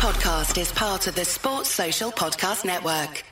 [0.00, 3.22] podcast is part of the Sports Social Podcast Network.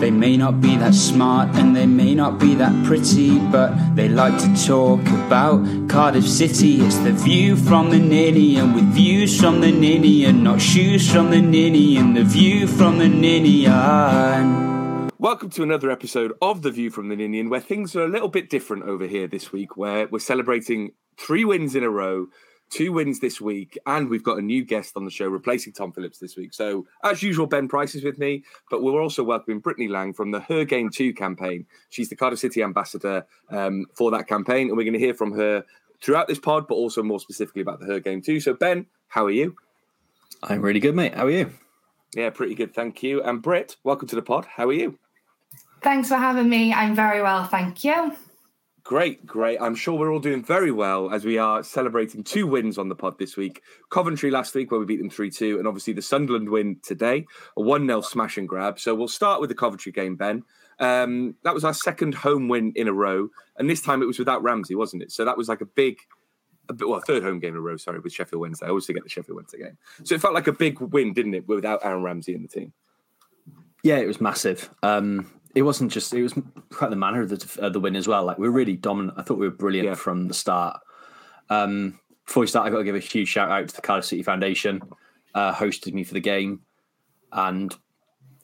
[0.00, 4.08] They may not be that smart and they may not be that pretty, but they
[4.08, 6.80] like to talk about Cardiff City.
[6.80, 11.08] It's the view from the ninny, and with views from the ninny, and not shoes
[11.08, 13.66] from the ninny, and the view from the ninny.
[13.66, 14.73] And
[15.24, 18.28] Welcome to another episode of The View from the Ninian, where things are a little
[18.28, 22.26] bit different over here this week, where we're celebrating three wins in a row,
[22.68, 25.92] two wins this week, and we've got a new guest on the show replacing Tom
[25.92, 26.52] Phillips this week.
[26.52, 30.30] So, as usual, Ben Price is with me, but we're also welcoming Brittany Laing from
[30.30, 31.64] the Her Game Too campaign.
[31.88, 35.32] She's the Cardiff City ambassador um, for that campaign, and we're going to hear from
[35.32, 35.64] her
[36.02, 38.40] throughout this pod, but also more specifically about the Her Game Too.
[38.40, 39.56] So, Ben, how are you?
[40.42, 41.14] I'm really good, mate.
[41.14, 41.50] How are you?
[42.14, 43.22] Yeah, pretty good, thank you.
[43.22, 44.44] And Britt, welcome to the pod.
[44.44, 44.98] How are you?
[45.84, 46.72] Thanks for having me.
[46.72, 48.16] I'm very well, thank you.
[48.84, 49.60] Great, great.
[49.60, 52.94] I'm sure we're all doing very well as we are celebrating two wins on the
[52.94, 53.60] pod this week.
[53.90, 57.26] Coventry last week, where we beat them 3 2, and obviously the Sunderland win today,
[57.58, 58.80] a 1 0 smash and grab.
[58.80, 60.42] So we'll start with the Coventry game, Ben.
[60.80, 64.18] Um, that was our second home win in a row, and this time it was
[64.18, 65.12] without Ramsey, wasn't it?
[65.12, 65.98] So that was like a big,
[66.70, 68.64] a bit, well, third home game in a row, sorry, with Sheffield Wednesday.
[68.64, 69.76] I always forget the Sheffield Wednesday game.
[70.02, 72.72] So it felt like a big win, didn't it, without Aaron Ramsey in the team?
[73.82, 74.70] Yeah, it was massive.
[74.82, 76.34] Um, it wasn't just it was
[76.70, 78.24] quite the manner of the, uh, the win as well.
[78.24, 79.18] Like we are really dominant.
[79.18, 79.94] I thought we were brilliant Yeah.
[79.94, 80.80] from the start.
[81.50, 84.06] Um, before we start, I got to give a huge shout out to the Cardiff
[84.06, 84.80] City Foundation,
[85.34, 86.60] uh, hosted me for the game,
[87.32, 87.74] and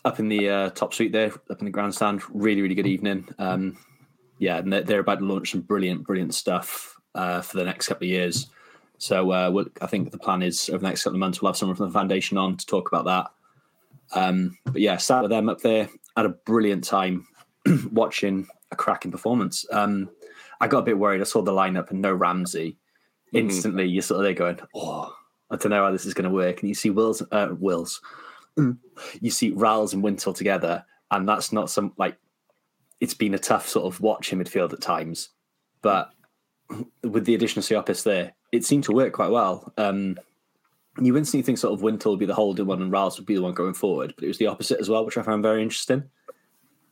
[0.05, 3.27] up in the uh, top suite there, up in the grandstand, really really good evening.
[3.39, 3.77] Um,
[4.39, 7.89] yeah, and they're, they're about to launch some brilliant brilliant stuff uh, for the next
[7.89, 8.47] couple of years.
[8.99, 11.51] So uh, we'll, I think the plan is over the next couple of months we'll
[11.51, 13.31] have someone from the foundation on to talk about that.
[14.13, 17.27] Um, but yeah, sat with them up there, had a brilliant time
[17.93, 19.65] watching a cracking performance.
[19.73, 20.11] Um,
[20.61, 21.21] I got a bit worried.
[21.21, 22.79] I saw the lineup and no Ramsey.
[23.33, 25.15] Instantly, you're sort of there going, "Oh,
[25.51, 28.01] I don't know how this is going to work." And you see Wills, uh, Wills,
[28.57, 32.17] you see Ralls and Wintle together, and that's not some like.
[33.01, 35.31] It's been a tough sort of watch in midfield at times,
[35.81, 36.11] but
[37.03, 39.73] with the addition of Siopis there, it seemed to work quite well.
[39.79, 40.19] Um,
[40.99, 43.35] you instantly think sort of Wintle would be the holding one and Ralls would be
[43.35, 45.63] the one going forward, but it was the opposite as well, which I found very
[45.63, 46.05] interesting.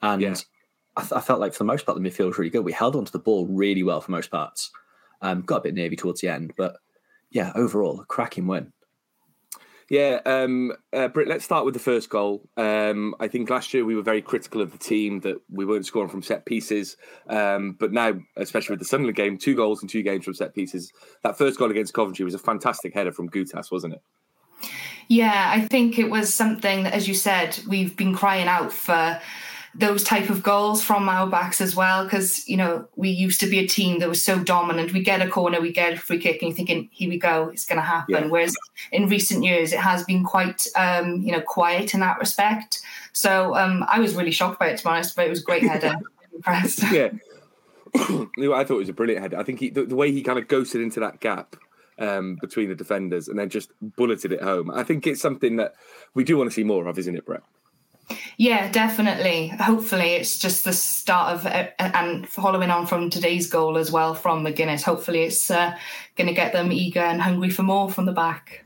[0.02, 0.34] And Yeah.
[0.96, 2.64] I, th- I felt like for the most part, the midfield was really good.
[2.64, 4.70] We held onto the ball really well for most parts.
[5.20, 6.76] Um, got a bit nervy towards the end, but
[7.30, 8.72] yeah, overall, a cracking win.
[9.90, 12.46] Yeah, um, uh, Britt, let's start with the first goal.
[12.58, 15.86] Um, I think last year we were very critical of the team that we weren't
[15.86, 16.98] scoring from set pieces.
[17.26, 20.54] Um, but now, especially with the Sunderland game, two goals and two games from set
[20.54, 20.92] pieces.
[21.22, 24.02] That first goal against Coventry was a fantastic header from Goutas, wasn't it?
[25.08, 29.18] Yeah, I think it was something that, as you said, we've been crying out for
[29.78, 32.04] those type of goals from our backs as well.
[32.04, 34.92] Because you know we used to be a team that was so dominant.
[34.92, 37.48] We get a corner, we get a free kick, and you're thinking, "Here we go,
[37.48, 38.26] it's going to happen." Yeah.
[38.26, 38.54] Whereas
[38.92, 42.80] in recent years, it has been quite, um, you know, quiet in that respect.
[43.12, 45.16] So um, I was really shocked by it, to be honest.
[45.16, 45.94] But it was a great header.
[46.34, 46.82] Impressed.
[46.92, 47.10] Yeah.
[47.94, 49.38] I thought it was a brilliant header.
[49.38, 51.56] I think he, the, the way he kind of ghosted into that gap
[51.98, 54.70] um, between the defenders and then just bulleted it home.
[54.70, 55.74] I think it's something that
[56.14, 57.42] we do want to see more of, isn't it, Brett?
[58.36, 59.48] Yeah, definitely.
[59.48, 61.46] Hopefully, it's just the start of,
[61.78, 64.82] and following on from today's goal as well from McGuinness.
[64.82, 65.76] Hopefully, it's uh,
[66.16, 68.64] going to get them eager and hungry for more from the back.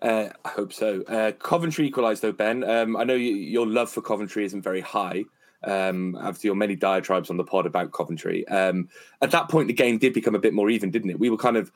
[0.00, 1.02] Uh, I hope so.
[1.02, 2.62] Uh, Coventry equalised though, Ben.
[2.62, 5.24] Um, I know you, your love for Coventry isn't very high.
[5.62, 8.90] Um, after your many diatribes on the pod about Coventry, um,
[9.22, 11.18] at that point the game did become a bit more even, didn't it?
[11.18, 11.72] We were kind of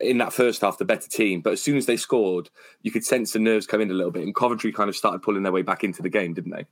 [0.00, 2.50] in that first half the better team, but as soon as they scored,
[2.82, 5.22] you could sense the nerves come in a little bit, and Coventry kind of started
[5.22, 6.66] pulling their way back into the game, didn't they?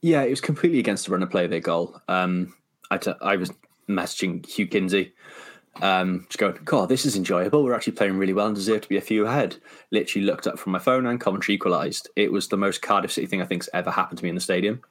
[0.00, 2.00] Yeah, it was completely against the run of play of their goal.
[2.08, 2.54] Um,
[2.90, 3.52] I, t- I was
[3.88, 5.12] messaging Hugh Kinsey,
[5.80, 7.64] um, just going, God, this is enjoyable.
[7.64, 9.56] We're actually playing really well and deserve to be a few ahead.
[9.90, 12.08] Literally looked up from my phone and Coventry equalised.
[12.16, 14.40] It was the most Cardiff City thing I think's ever happened to me in the
[14.40, 14.82] stadium.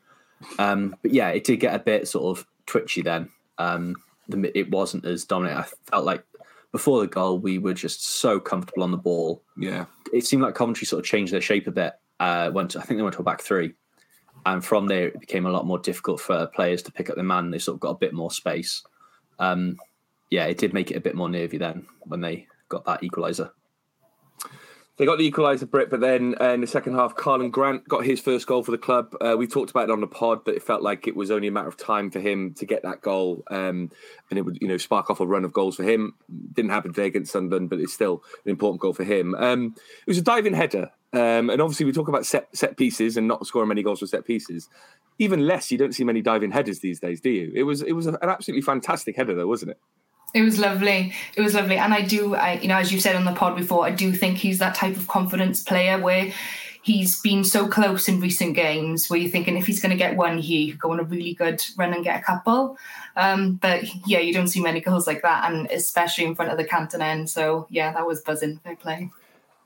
[0.58, 3.30] Um, but yeah, it did get a bit sort of twitchy then.
[3.58, 3.96] Um,
[4.30, 5.60] it wasn't as dominant.
[5.60, 6.24] I felt like
[6.72, 10.56] before the goal, we were just so comfortable on the ball Yeah, it seemed like
[10.56, 11.94] Coventry sort of changed their shape a bit.
[12.20, 13.74] Uh, went to, I think they went to a back three,
[14.46, 17.24] and from there it became a lot more difficult for players to pick up the
[17.24, 17.52] man.
[17.52, 18.84] They sort of got a bit more space.
[19.40, 19.78] Um,
[20.30, 23.52] yeah, it did make it a bit more nervy then when they got that equaliser.
[24.98, 28.06] They got the equaliser, Brit, but then uh, in the second half, Karlan Grant got
[28.06, 29.16] his first goal for the club.
[29.22, 31.48] Uh, we talked about it on the pod that it felt like it was only
[31.48, 33.90] a matter of time for him to get that goal, um,
[34.30, 36.14] and it would, you know, spark off a run of goals for him.
[36.54, 39.34] Didn't happen today against Sunderland, but it's still an important goal for him.
[39.36, 43.16] Um, it was a diving header, um, and obviously we talk about set set pieces
[43.16, 44.68] and not scoring many goals with set pieces.
[45.20, 47.52] Even less, you don't see many diving headers these days, do you?
[47.56, 49.80] It was it was an absolutely fantastic header, though, wasn't it?
[50.34, 51.14] It was lovely.
[51.36, 53.58] It was lovely, and I do, I you know, as you said on the pod
[53.58, 56.32] before, I do think he's that type of confidence player where
[56.84, 60.18] he's been so close in recent games where you're thinking if he's going to get
[60.18, 62.78] one he could go on a really good run and get a couple.
[63.16, 66.58] Um, but yeah, you don't see many goals like that, and especially in front of
[66.58, 67.30] the Canton end.
[67.30, 68.58] So yeah, that was buzzing.
[68.58, 69.12] Fair play.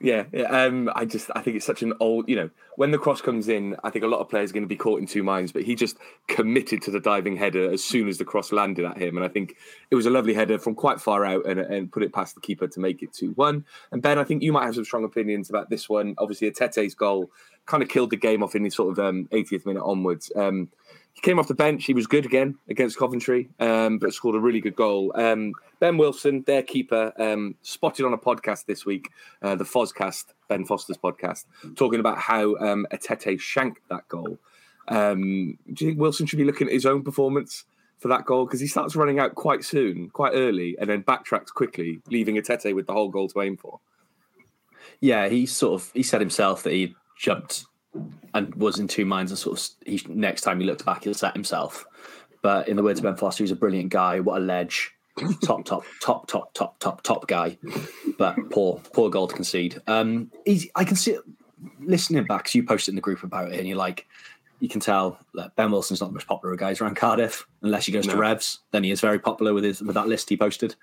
[0.05, 3.21] Yeah, um, I just I think it's such an old, you know, when the cross
[3.21, 5.23] comes in, I think a lot of players are going to be caught in two
[5.23, 5.51] minds.
[5.51, 5.97] But he just
[6.27, 9.29] committed to the diving header as soon as the cross landed at him, and I
[9.29, 9.55] think
[9.89, 12.41] it was a lovely header from quite far out and, and put it past the
[12.41, 13.65] keeper to make it two one.
[13.91, 16.13] And Ben, I think you might have some strong opinions about this one.
[16.19, 17.31] Obviously, Etete's goal
[17.65, 20.31] kind of killed the game off in the sort of um, 80th minute onwards.
[20.35, 20.69] Um,
[21.15, 21.85] he came off the bench.
[21.85, 25.13] He was good again against Coventry, um, but scored a really good goal.
[25.15, 29.09] Um, ben Wilson, their keeper, um, spotted on a podcast this week,
[29.41, 31.45] uh, the Fozcast, Ben Foster's podcast,
[31.75, 34.37] talking about how um, Etete shanked that goal.
[34.89, 37.63] Um, do you think Wilson should be looking at his own performance
[37.97, 38.45] for that goal?
[38.45, 42.75] Because he starts running out quite soon, quite early, and then backtracks quickly, leaving Etete
[42.75, 43.79] with the whole goal to aim for.
[44.99, 47.65] Yeah, he sort of he said himself that he jumped
[48.33, 51.13] and was in two minds and sort of he next time he looked back he'll
[51.13, 51.85] set himself.
[52.41, 54.91] But in the words of ben foster he's a brilliant guy what a ledge.
[55.43, 57.57] Top top top top top top top guy.
[58.17, 59.81] But poor poor goal to concede.
[59.87, 61.17] Um he's, i can see
[61.79, 64.05] listening back because you posted in the group about it and you're like
[64.59, 67.85] you can tell that ben wilson's not the most popular of guys around cardiff unless
[67.85, 68.13] he goes no.
[68.13, 70.75] to revs then he is very popular with his with that list he posted.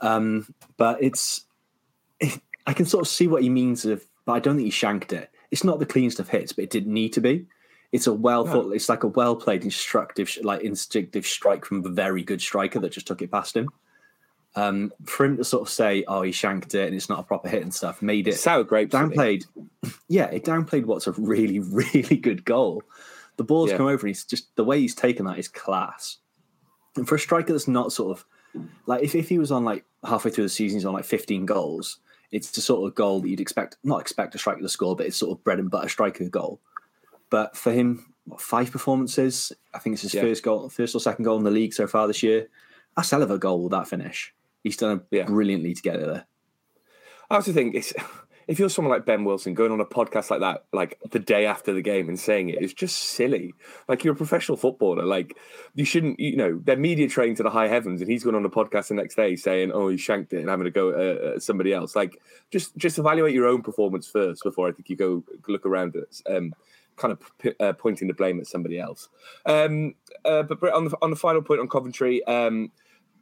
[0.00, 1.44] Um but it's
[2.20, 4.70] it, i can sort of see what he means of but i don't think he
[4.70, 7.46] shanked it it's not the cleanest of hits, but it didn't need to be.
[7.90, 8.72] It's a well thought.
[8.72, 12.92] It's like a well played, instructive, like instinctive strike from a very good striker that
[12.92, 13.70] just took it past him.
[14.56, 17.22] Um, for him to sort of say, "Oh, he shanked it and it's not a
[17.22, 18.94] proper hit and stuff," made it sour grapes.
[18.94, 19.44] Downplayed,
[20.08, 22.82] yeah, it downplayed what's a really, really good goal.
[23.36, 23.78] The ball's yeah.
[23.78, 26.18] come over, and he's just the way he's taken that is class.
[26.96, 28.24] And for a striker that's not sort of
[28.86, 31.46] like if, if he was on like halfway through the season, he's on like 15
[31.46, 31.98] goals,
[32.30, 35.06] it's the sort of goal that you'd expect, not expect a striker to score, but
[35.06, 36.60] it's sort of bread and butter striker goal.
[37.30, 39.52] But for him, what, five performances.
[39.74, 40.22] I think it's his yeah.
[40.22, 42.48] first goal, first or second goal in the league so far this year.
[42.96, 44.34] That's hell of a goal with that finish.
[44.62, 45.24] He's done yeah.
[45.24, 46.26] brilliantly to get it there.
[47.30, 47.92] I also think it's
[48.48, 51.44] if you're someone like Ben Wilson going on a podcast like that, like the day
[51.44, 53.52] after the game and saying it is just silly.
[53.88, 55.04] Like you're a professional footballer.
[55.04, 55.36] Like
[55.74, 58.44] you shouldn't, you know, they're media trained to the high heavens, and he's going on
[58.46, 61.34] a podcast the next day saying, "Oh, he shanked it," and having to go uh,
[61.34, 61.94] at somebody else.
[61.94, 65.94] Like just just evaluate your own performance first before I think you go look around
[65.94, 66.34] at.
[66.34, 66.54] Um,
[66.96, 69.08] kind of p- uh, pointing the blame at somebody else.
[69.46, 72.72] Um, uh, but on the on the final point on Coventry, um,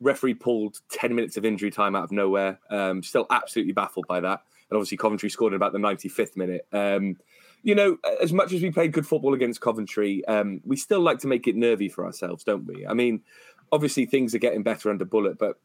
[0.01, 2.59] referee pulled ten minutes of injury time out of nowhere.
[2.71, 4.41] Um, still absolutely baffled by that
[4.71, 6.67] and obviously Coventry scored in about the 95th minute.
[6.73, 7.17] Um,
[7.63, 11.19] you know, as much as we played good football against Coventry, um, we still like
[11.21, 12.87] to make it nervy for ourselves, don't we?
[12.87, 13.23] I mean,
[13.73, 15.59] obviously things are getting better under Bulut, but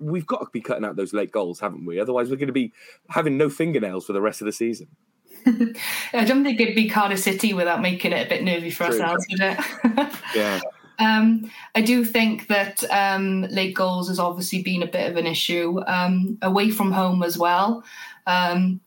[0.00, 2.00] we've got to be cutting out those late goals, haven't we?
[2.00, 2.72] Otherwise, we're going to be
[3.08, 4.88] having no fingernails for the rest of the season.
[5.46, 9.00] I don't think it'd be Cardiff City without making it a bit nervy for True.
[9.00, 10.14] ourselves, would it?
[10.34, 10.60] yeah.
[10.98, 15.26] Um, I do think that um, late goals has obviously been a bit of an
[15.26, 17.84] issue um, away from home as well.
[18.26, 18.80] Um,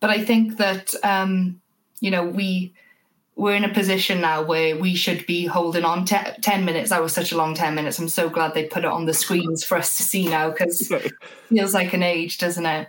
[0.00, 1.60] but I think that um,
[2.00, 2.74] you know we
[3.34, 6.04] we're in a position now where we should be holding on.
[6.04, 6.90] Te- ten minutes.
[6.90, 7.98] That was such a long ten minutes.
[7.98, 10.90] I'm so glad they put it on the screens for us to see now because
[10.90, 11.12] it
[11.48, 12.88] feels like an age, doesn't it?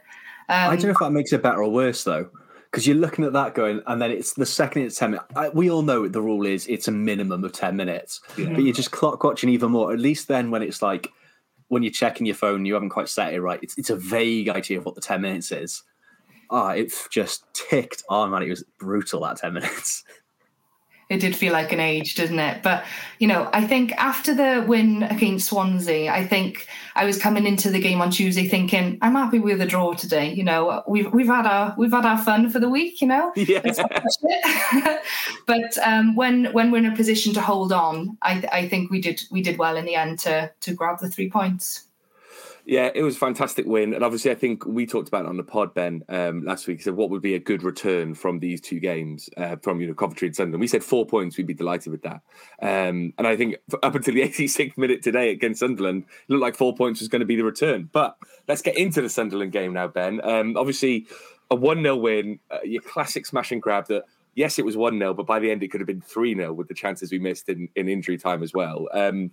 [0.49, 2.29] Um, I don't know if that makes it better or worse though
[2.73, 5.53] because you're looking at that going, and then it's the second it's 10 minutes.
[5.53, 8.49] We all know what the rule is it's a minimum of 10 minutes, yeah.
[8.49, 9.93] but you're just clock watching even more.
[9.93, 11.09] At least then, when it's like,
[11.67, 13.59] when you're checking your phone, you haven't quite set it right.
[13.61, 15.83] It's, it's a vague idea of what the 10 minutes is.
[16.49, 18.43] Ah, oh, just ticked on, man.
[18.43, 20.03] It was brutal that 10 minutes.
[21.13, 22.63] it did feel like an age, didn't it?
[22.63, 22.83] But
[23.19, 27.69] you know, I think after the win against Swansea, I think I was coming into
[27.69, 30.33] the game on Tuesday thinking I'm happy with the draw today.
[30.33, 32.99] You know, we've we've had our we've had our fun for the week.
[32.99, 33.61] You know, yeah.
[35.45, 38.99] but um, when when we're in a position to hold on, I I think we
[38.99, 41.87] did we did well in the end to to grab the three points.
[42.65, 45.35] Yeah, it was a fantastic win, and obviously, I think we talked about it on
[45.35, 46.81] the pod, Ben, um, last week.
[46.81, 49.93] Said what would be a good return from these two games uh, from you know
[49.93, 50.61] Coventry and Sunderland.
[50.61, 52.21] We said four points; we'd be delighted with that.
[52.61, 56.55] Um, and I think up until the 86th minute today against Sunderland, it looked like
[56.55, 57.89] four points was going to be the return.
[57.91, 58.15] But
[58.47, 60.21] let's get into the Sunderland game now, Ben.
[60.23, 61.05] Um, obviously,
[61.51, 64.03] a 1 0 win, uh, your classic smash and grab that,
[64.35, 66.53] yes, it was 1 0, but by the end it could have been 3 0
[66.53, 68.87] with the chances we missed in, in injury time as well.
[68.93, 69.31] Um,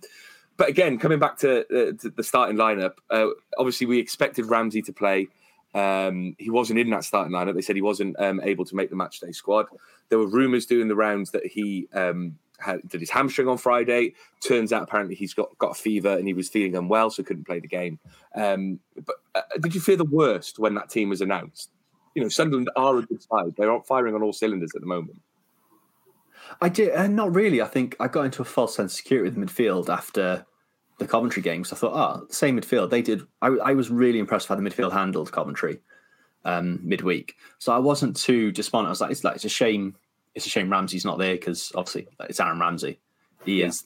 [0.61, 4.83] but again, coming back to, uh, to the starting lineup, uh, obviously we expected Ramsey
[4.83, 5.27] to play.
[5.73, 7.55] Um, he wasn't in that starting lineup.
[7.55, 9.65] They said he wasn't um, able to make the matchday squad.
[10.09, 14.13] There were rumours doing the rounds that he um, had, did his hamstring on Friday.
[14.39, 17.47] Turns out apparently he's got, got a fever and he was feeling unwell, so couldn't
[17.47, 17.97] play the game.
[18.35, 21.71] Um, but uh, did you fear the worst when that team was announced?
[22.13, 23.55] You know, Sunderland are a good side.
[23.57, 25.23] They're firing on all cylinders at the moment.
[26.61, 27.63] I did, uh, not really.
[27.63, 30.45] I think I got into a false sense of security with the midfield after
[31.01, 31.63] the Coventry game.
[31.63, 32.89] So I thought, oh, same midfield.
[32.89, 33.23] They did.
[33.41, 35.79] I, I was really impressed with how the midfield handled Coventry
[36.45, 37.35] um, midweek.
[37.59, 38.87] So I wasn't too despondent.
[38.87, 39.95] I was like, it's like it's a shame.
[40.35, 42.99] It's a shame Ramsey's not there because obviously it's Aaron Ramsey.
[43.43, 43.67] He yeah.
[43.67, 43.83] is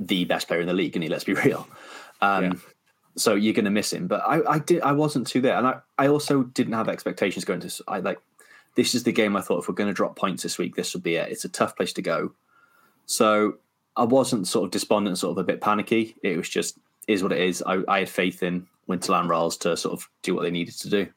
[0.00, 1.68] the best player in the league, and he let's be real.
[2.20, 2.52] Um, yeah.
[3.16, 4.06] So you're going to miss him.
[4.06, 4.82] But I, I did.
[4.82, 7.84] I wasn't too there, and I, I also didn't have expectations going to.
[7.88, 8.18] I like
[8.76, 10.94] this is the game I thought if we're going to drop points this week, this
[10.94, 11.30] would be it.
[11.30, 12.32] It's a tough place to go.
[13.06, 13.58] So
[13.96, 16.16] I wasn't sort of despondent, sort of a bit panicky.
[16.22, 17.62] It was just is what it is.
[17.62, 20.90] I, I had faith in Winterland Ralls to sort of do what they needed to
[20.90, 21.08] do.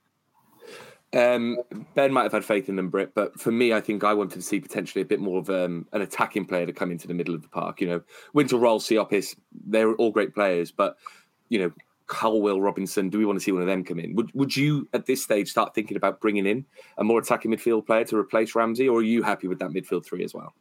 [1.12, 1.58] Um,
[1.96, 4.36] ben might have had faith in them, Britt, but for me, I think I wanted
[4.36, 7.16] to see potentially a bit more of um, an attacking player to come into the
[7.16, 7.82] middle of the park.
[7.82, 8.02] You know,
[8.34, 10.98] Winter Roll, Siopis, they're all great players, but
[11.50, 11.72] you know,
[12.06, 14.16] Colwill, Robinson, do we want to see one of them come in?
[14.16, 16.66] Would Would you at this stage start thinking about bringing in
[17.00, 20.06] a more attacking midfield player to replace Ramsey, or are you happy with that midfield
[20.06, 20.54] three as well?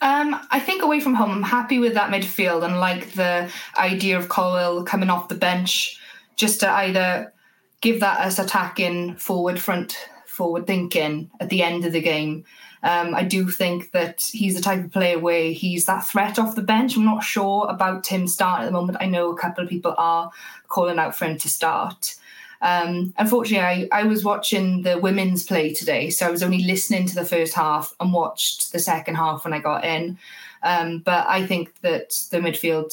[0.00, 4.18] Um, I think away from home, I'm happy with that midfield and like the idea
[4.18, 5.98] of Colwill coming off the bench
[6.36, 7.32] just to either
[7.80, 12.44] give that as attacking forward front forward thinking at the end of the game.
[12.82, 16.54] Um, I do think that he's the type of player where he's that threat off
[16.54, 16.94] the bench.
[16.94, 18.98] I'm not sure about him starting at the moment.
[19.00, 20.30] I know a couple of people are
[20.68, 22.16] calling out for him to start.
[22.62, 27.06] Um, unfortunately, I, I was watching the women's play today, so I was only listening
[27.06, 30.18] to the first half and watched the second half when I got in.
[30.62, 32.92] Um, but I think that the midfield,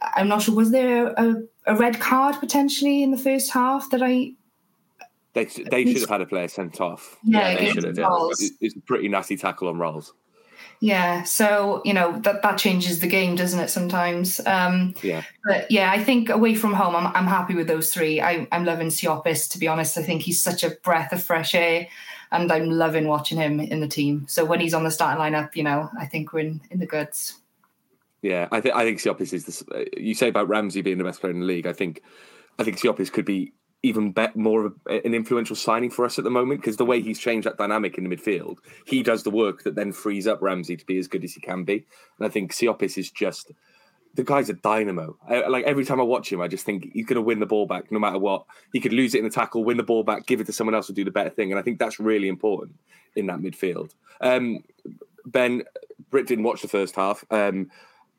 [0.00, 4.02] I'm not sure, was there a, a red card potentially in the first half that
[4.02, 4.32] I
[5.34, 7.18] they, they should have had a player sent off.
[7.24, 7.98] Yeah, yeah they should have.
[7.98, 8.08] Yeah.
[8.60, 10.12] It's a pretty nasty tackle on Ralls.
[10.84, 13.70] Yeah, so you know that that changes the game, doesn't it?
[13.70, 14.38] Sometimes.
[14.44, 15.22] Um, yeah.
[15.42, 18.20] But yeah, I think away from home, I'm I'm happy with those three.
[18.20, 19.48] I, I'm loving Siopis.
[19.52, 21.88] To be honest, I think he's such a breath of fresh air,
[22.30, 24.26] and I'm loving watching him in the team.
[24.28, 26.86] So when he's on the starting lineup, you know, I think we're in, in the
[26.86, 27.38] goods.
[28.20, 29.86] Yeah, I think I think Siopis is the.
[29.96, 31.66] You say about Ramsey being the best player in the league.
[31.66, 32.02] I think
[32.58, 36.18] I think Siopis could be even bet more of a, an influential signing for us
[36.18, 39.22] at the moment because the way he's changed that dynamic in the midfield, he does
[39.22, 41.84] the work that then frees up Ramsey to be as good as he can be.
[42.18, 43.52] And I think Siopis is just
[44.14, 45.16] the guy's a dynamo.
[45.28, 47.46] I, like every time I watch him, I just think he's going to win the
[47.46, 48.46] ball back no matter what.
[48.72, 50.74] He could lose it in the tackle, win the ball back, give it to someone
[50.74, 51.52] else to do the better thing.
[51.52, 52.76] And I think that's really important
[53.14, 53.90] in that midfield.
[54.22, 54.64] Um,
[55.26, 55.64] ben,
[56.10, 57.22] Britt didn't watch the first half.
[57.30, 57.70] Um,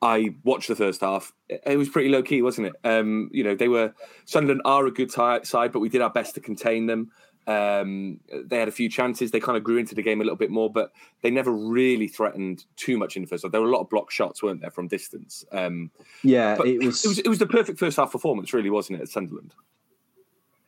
[0.06, 1.34] I watched the first half.
[1.50, 2.74] It was pretty low key, wasn't it?
[2.84, 3.96] Um, you know, they were
[4.26, 7.12] Sunderland are a good side, but we did our best to contain them.
[7.48, 9.32] Um, they had a few chances.
[9.32, 10.92] They kind of grew into the game a little bit more, but
[11.24, 13.52] they never really threatened too much in the first half.
[13.52, 15.44] There were a lot of block shots, weren't there, from distance?
[15.52, 15.90] Um,
[16.24, 17.40] yeah, it was, it was, it was.
[17.40, 19.56] the perfect first half performance, really, wasn't it, at Sunderland?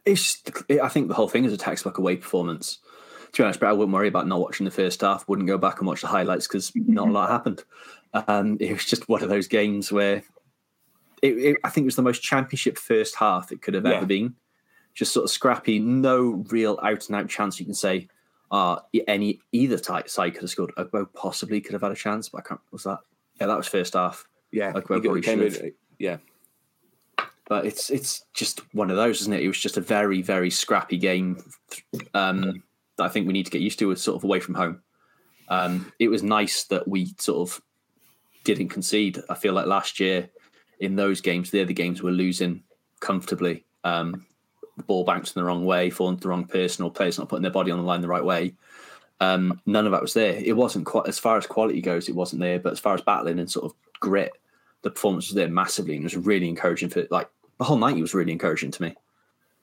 [0.04, 0.42] It's.
[0.82, 2.80] I think the whole thing is a textbook away performance.
[3.34, 5.28] To be honest, but I wouldn't worry about not watching the first half.
[5.28, 7.64] Wouldn't go back and watch the highlights because not a lot happened.
[8.28, 10.24] Um, it was just one of those games where
[11.22, 13.94] it, it, I think it was the most championship first half it could have yeah.
[13.94, 14.36] ever been.
[14.94, 18.08] Just sort of scrappy, no real out and out chance you can say
[18.52, 20.72] uh, any either type side could have scored.
[20.78, 22.62] Ugbo possibly could have had a chance, but I can't.
[22.72, 23.00] Was that?
[23.40, 24.28] Yeah, that was first half.
[24.52, 26.18] Yeah, Ugbo came in, yeah.
[27.48, 29.44] But it's it's just one of those, isn't it?
[29.44, 31.44] It was just a very very scrappy game
[32.14, 32.64] um,
[32.98, 33.88] that I think we need to get used to.
[33.88, 34.82] With sort of away from home.
[35.50, 37.62] Um, it was nice that we sort of
[38.56, 39.22] didn't concede.
[39.30, 40.30] I feel like last year
[40.80, 42.64] in those games, they're the games we're losing
[43.00, 43.66] comfortably.
[43.84, 44.26] Um,
[44.78, 47.42] the ball bouncing the wrong way, falling to the wrong person, or players not putting
[47.42, 48.54] their body on the line the right way.
[49.20, 50.36] Um, none of that was there.
[50.36, 52.08] It wasn't quite as far as quality goes.
[52.08, 54.32] It wasn't there, but as far as battling and sort of grit,
[54.84, 57.98] the performance was there massively, and it was really encouraging for like the whole night.
[57.98, 58.96] It was really encouraging to me.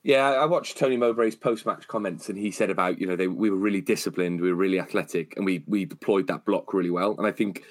[0.03, 3.49] Yeah, I watched Tony Mowbray's post-match comments, and he said about you know they, we
[3.49, 7.15] were really disciplined, we were really athletic, and we we deployed that block really well.
[7.17, 7.63] And I think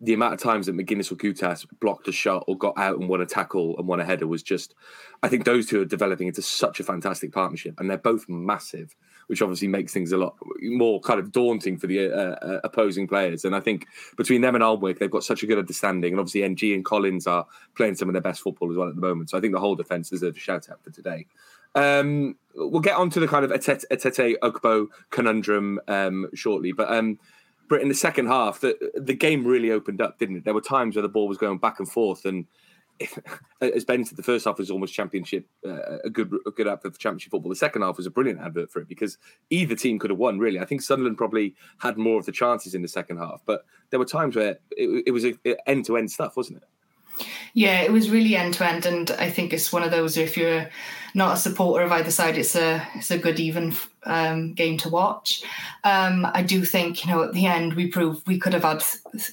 [0.00, 3.08] the amount of times that McGuinness or Goutas blocked a shot or got out and
[3.08, 4.74] won a tackle and won a header was just,
[5.22, 8.94] I think those two are developing into such a fantastic partnership, and they're both massive,
[9.26, 13.08] which obviously makes things a lot more kind of daunting for the uh, uh, opposing
[13.08, 13.44] players.
[13.44, 13.86] And I think
[14.16, 17.26] between them and Alnwick, they've got such a good understanding, and obviously Ng and Collins
[17.26, 19.30] are playing some of their best football as well at the moment.
[19.30, 21.26] So I think the whole defence deserves a shout out for today.
[21.74, 27.18] Um, we'll get on to the kind of Etete, Ugbo conundrum um, shortly, but um,
[27.68, 30.44] Britt, in the second half, the the game really opened up, didn't it?
[30.44, 32.46] There were times where the ball was going back and forth, and
[33.60, 36.94] as Ben said, the first half was almost championship, uh, a good a good advert
[36.94, 37.50] for championship football.
[37.50, 39.18] The second half was a brilliant advert for it because
[39.50, 40.38] either team could have won.
[40.38, 43.64] Really, I think Sunderland probably had more of the chances in the second half, but
[43.90, 45.24] there were times where it, it was
[45.66, 46.68] end to end stuff, wasn't it?
[47.54, 50.16] Yeah, it was really end to end, and I think it's one of those.
[50.16, 50.68] If you're
[51.14, 54.88] not a supporter of either side, it's a it's a good even um, game to
[54.88, 55.42] watch.
[55.84, 58.82] Um, I do think you know at the end we proved we could have had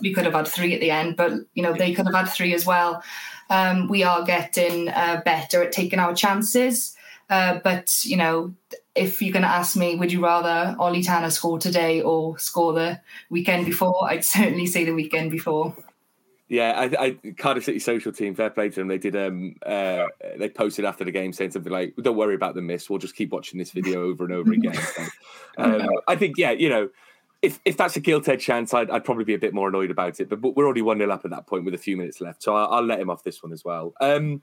[0.01, 2.30] we could have had three at the end, but you know they could have had
[2.30, 3.04] three as well.
[3.50, 6.96] Um, we are getting uh, better at taking our chances,
[7.30, 8.54] uh, but you know
[8.96, 12.72] if you're going to ask me, would you rather Ollie Tanner score today or score
[12.72, 13.00] the
[13.30, 14.08] weekend before?
[14.10, 15.75] I'd certainly say the weekend before.
[16.48, 18.88] Yeah, I, I, Cardiff City social team, fair play to them.
[18.88, 19.16] They did.
[19.16, 20.06] Um, uh,
[20.38, 22.88] they posted after the game saying something like, "Don't worry about the miss.
[22.88, 24.78] We'll just keep watching this video over and over again."
[25.58, 26.90] Um, I think, yeah, you know,
[27.42, 29.90] if if that's a gilt edge chance, I'd, I'd, probably be a bit more annoyed
[29.90, 30.28] about it.
[30.28, 32.44] But, but we're already one 0 up at that point with a few minutes left,
[32.44, 33.94] so I'll, I'll let him off this one as well.
[34.02, 34.42] Um,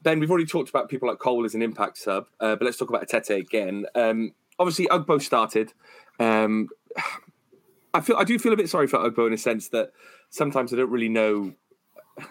[0.00, 2.78] ben, we've already talked about people like Cole as an impact sub, uh, but let's
[2.78, 3.84] talk about Etete again.
[3.94, 5.72] Um, obviously, Ugbo started.
[6.18, 6.68] Um,
[7.94, 9.92] I feel I do feel a bit sorry for Ugbo in a sense that
[10.30, 11.54] sometimes I don't really know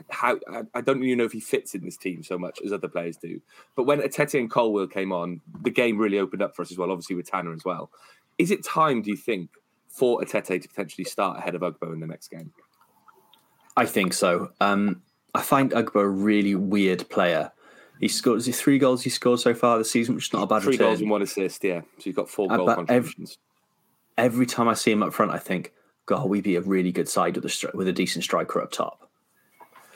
[0.09, 0.37] how
[0.73, 3.17] I don't really know if he fits in this team so much as other players
[3.17, 3.41] do.
[3.75, 6.77] But when Etete and Colwill came on, the game really opened up for us as
[6.77, 7.89] well, obviously with Tanner as well.
[8.37, 9.49] Is it time, do you think,
[9.87, 12.51] for Etete to potentially start ahead of Ugbo in the next game?
[13.75, 14.51] I think so.
[14.59, 15.01] Um,
[15.33, 17.51] I find Ugbo a really weird player.
[17.99, 20.43] He scored is it three goals he scored so far this season, which is not
[20.43, 20.87] a bad three return.
[20.87, 21.63] goals and one assist.
[21.63, 23.39] Yeah, so he's got four uh, goal contributions.
[24.17, 25.73] Every, every time I see him up front, I think
[26.07, 29.09] God, we'd be a really good side with a with a decent striker up top.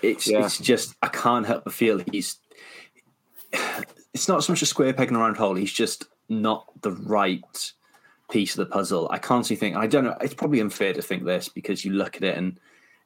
[0.04, 0.46] It's yeah.
[0.46, 2.38] it's just I can't help but feel he's.
[4.14, 5.56] It's not so much a square peg in a round hole.
[5.56, 7.74] He's just not the right
[8.30, 9.08] piece of the puzzle.
[9.10, 9.78] I can't see think.
[9.78, 10.18] I don't know.
[10.20, 12.60] It's probably unfair to think this because you look at it and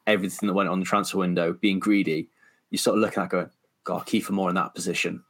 [0.07, 2.29] everything that went on the transfer window, being greedy,
[2.71, 3.51] you sort of looking at going,
[3.83, 5.23] God, Kiefer Moore in that position,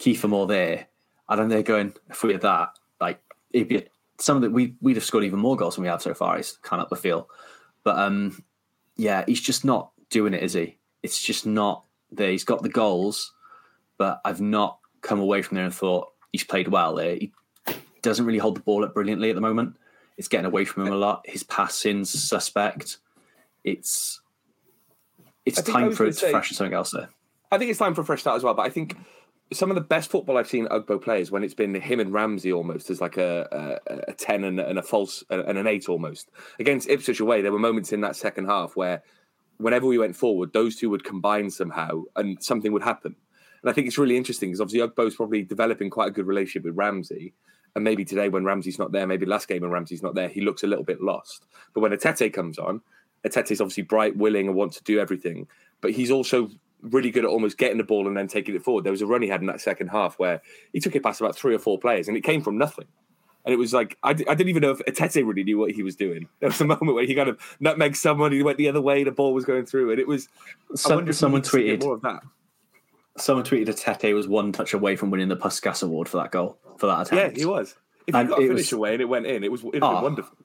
[0.00, 0.88] Kiefer Moore there.
[1.28, 2.70] And then they're going, if we had that,
[3.00, 3.20] like
[3.52, 3.84] it'd be a
[4.18, 6.36] some of the we we'd have scored even more goals than we have so far.
[6.36, 7.26] He's kind of up the field,
[7.84, 8.42] but um,
[8.96, 10.78] yeah, he's just not doing it, is he?
[11.02, 12.30] It's just not there.
[12.30, 13.32] He's got the goals,
[13.98, 17.16] but I've not come away from there and thought he's played well there.
[17.16, 17.32] He
[18.02, 19.76] doesn't really hold the ball up brilliantly at the moment.
[20.16, 21.22] It's getting away from him a lot.
[21.28, 22.98] His passing's suspect.
[23.64, 24.20] It's
[25.44, 27.08] it's time for it to freshen something else there.
[27.52, 28.54] I think it's time for a fresh start as well.
[28.54, 28.96] But I think
[29.52, 32.12] some of the best football I've seen Ugbo play is when it's been him and
[32.12, 35.88] Ramsey almost as like a, a, a ten and, and, a false and an eight
[35.88, 37.42] almost against Ipswich away.
[37.42, 39.02] There were moments in that second half where,
[39.58, 43.14] whenever we went forward, those two would combine somehow and something would happen.
[43.62, 46.64] And I think it's really interesting because obviously Ugbo's probably developing quite a good relationship
[46.64, 47.32] with Ramsey.
[47.74, 50.40] And maybe today when Ramsey's not there, maybe last game when Ramsey's not there, he
[50.40, 51.46] looks a little bit lost.
[51.72, 52.80] But when Etete comes on,
[53.24, 55.46] Etete's obviously bright, willing, and wants to do everything.
[55.80, 56.50] But he's also
[56.82, 58.84] really good at almost getting the ball and then taking it forward.
[58.84, 61.20] There was a run he had in that second half where he took it past
[61.20, 62.86] about three or four players and it came from nothing.
[63.44, 65.82] And it was like, I, I didn't even know if Etete really knew what he
[65.82, 66.28] was doing.
[66.40, 69.04] There was a moment where he kind of nutmegged someone, he went the other way,
[69.04, 69.92] the ball was going through.
[69.92, 70.28] And it was,
[70.74, 72.22] Some, someone tweeted more of that.
[73.16, 76.58] Someone tweeted Etete was one touch away from winning the Puskas award for that goal,
[76.76, 77.36] for that attack.
[77.36, 77.76] Yeah, he was.
[78.06, 80.02] If he got a finish was, away and it went in, it was, it oh.
[80.02, 80.36] wonderful.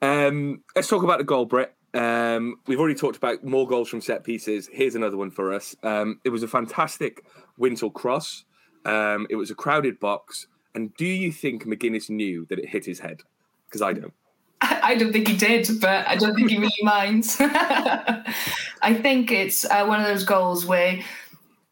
[0.00, 1.74] Um, let's talk about the goal, Brett.
[1.98, 4.70] Um, we've already talked about more goals from set pieces.
[4.72, 5.74] Here's another one for us.
[5.82, 7.24] Um, it was a fantastic
[7.56, 8.44] Wintle cross.
[8.84, 10.46] Um, it was a crowded box.
[10.76, 13.22] And do you think McGuinness knew that it hit his head?
[13.66, 14.12] Because I don't.
[14.60, 17.36] I don't think he did, but I don't think he really minds.
[17.40, 21.00] I think it's uh, one of those goals where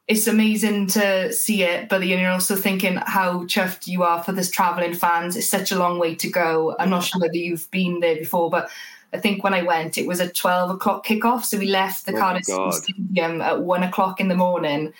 [0.09, 4.51] it's amazing to see it, but you're also thinking how chuffed you are for this
[4.51, 5.37] travelling fans.
[5.37, 6.77] It's such a long way to go.
[6.79, 8.71] I'm not sure whether you've been there before, but
[9.17, 11.45] I think when I went, it was a 12 o'clock kickoff.
[11.45, 14.93] So we left the oh Cardiff Stadium at one o'clock in the morning.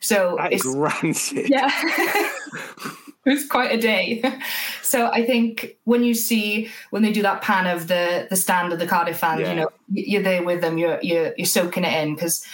[0.00, 1.48] So that it's rancid.
[1.48, 1.70] Yeah.
[3.24, 4.22] it was quite a day.
[4.82, 8.72] So I think when you see when they do that pan of the the stand
[8.72, 9.50] of the Cardiff fans, yeah.
[9.50, 12.46] you know, you're there with them, you're you're, you're soaking it in because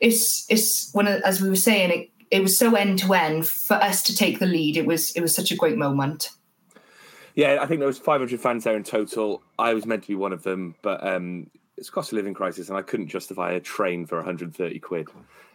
[0.00, 3.74] it's it's when as we were saying, it it was so end to end for
[3.74, 4.78] us to take the lead.
[4.78, 6.30] It was it was such a great moment.
[7.34, 9.42] Yeah, I think there was 500 fans there in total.
[9.58, 12.68] I was meant to be one of them, but um, it's cost of living crisis,
[12.68, 15.08] and I couldn't justify a train for 130 quid.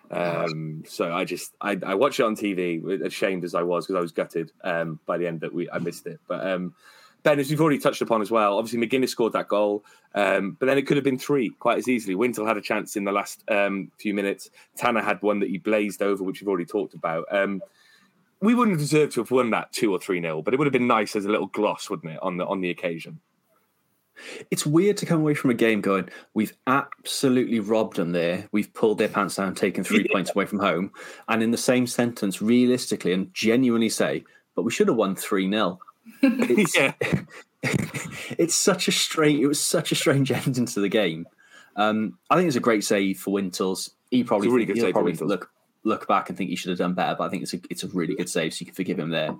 [0.10, 3.98] Um, so I just I, I, watched it on TV, ashamed as I was because
[3.98, 6.22] I was gutted um, by the end that we I missed it.
[6.28, 6.74] But um,
[7.24, 9.84] Ben, as we've already touched upon as well, obviously McGuinness scored that goal,
[10.16, 12.16] um, but then it could have been three quite as easily.
[12.16, 14.50] Wintle had a chance in the last um, few minutes.
[14.78, 17.26] Tanner had one that he blazed over, which we've already talked about.
[17.30, 17.62] Um,
[18.42, 20.74] we wouldn't deserve to have won that two or three nil, but it would have
[20.74, 23.20] been nice as a little gloss, wouldn't it, on the on the occasion?
[24.50, 28.48] It's weird to come away from a game going, we've absolutely robbed them there.
[28.52, 30.14] We've pulled their pants down, taken three yeah.
[30.14, 30.92] points away from home.
[31.28, 34.24] And in the same sentence, realistically and genuinely say,
[34.56, 35.80] but we should have won 3 0.
[36.24, 36.94] It's, yeah.
[38.38, 39.40] it's such a strange.
[39.40, 41.28] It was such a strange ending to the game.
[41.76, 43.92] Um, I think it's a great save for Wintles.
[44.10, 45.52] He probably really good save probably look
[45.84, 47.84] look back and think he should have done better, but I think it's a it's
[47.84, 49.36] a really good save, so you can forgive him there.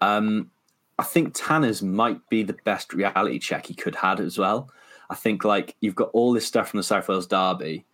[0.00, 0.50] Um,
[0.98, 4.70] I think Tanner's might be the best reality check he could had as well.
[5.10, 7.84] I think like you've got all this stuff from the South Wales derby.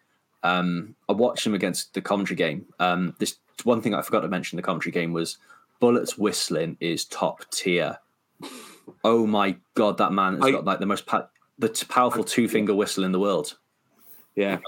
[0.43, 2.67] Um, I watched him against the Coventry game.
[2.79, 5.39] Um, this one thing I forgot to mention the Coventry game was
[5.81, 7.99] Bulut's whistling is top tier.
[9.05, 12.49] Oh my god, that man has I, got like the most pa- the powerful two
[12.49, 13.57] finger whistle in the world.
[14.35, 14.59] Yeah,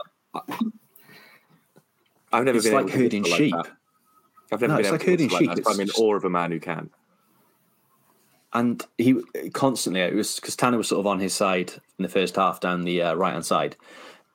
[2.36, 3.54] I've never it's been like herding sheep.
[3.54, 3.66] Like
[4.52, 5.48] I've never no, been it's like herding sheep.
[5.48, 6.90] Like I'm in awe of a man who can.
[8.52, 9.20] And he
[9.52, 12.60] constantly it was because Tanner was sort of on his side in the first half
[12.60, 13.76] down the uh, right hand side.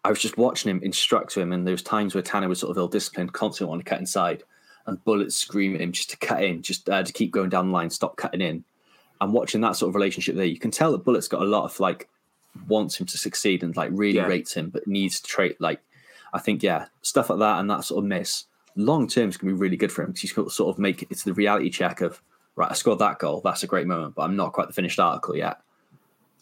[0.03, 2.71] I was just watching him instruct him, and there was times where Tanner was sort
[2.71, 4.43] of ill disciplined, constantly wanting to cut inside
[4.85, 7.67] and Bulut's screaming at him just to cut in, just uh, to keep going down
[7.67, 8.63] the line, stop cutting in.
[9.19, 11.65] And watching that sort of relationship there, you can tell that Bulut's got a lot
[11.65, 12.09] of like
[12.67, 14.25] wants him to succeed and like really yeah.
[14.25, 15.79] rates him, but needs to trade like
[16.33, 19.49] I think yeah, stuff like that and that sort of miss long term is going
[19.49, 21.33] to be really good for him because he's got to sort of make it's the
[21.33, 22.21] reality check of
[22.55, 24.99] right, I scored that goal, that's a great moment, but I'm not quite the finished
[24.99, 25.57] article yet.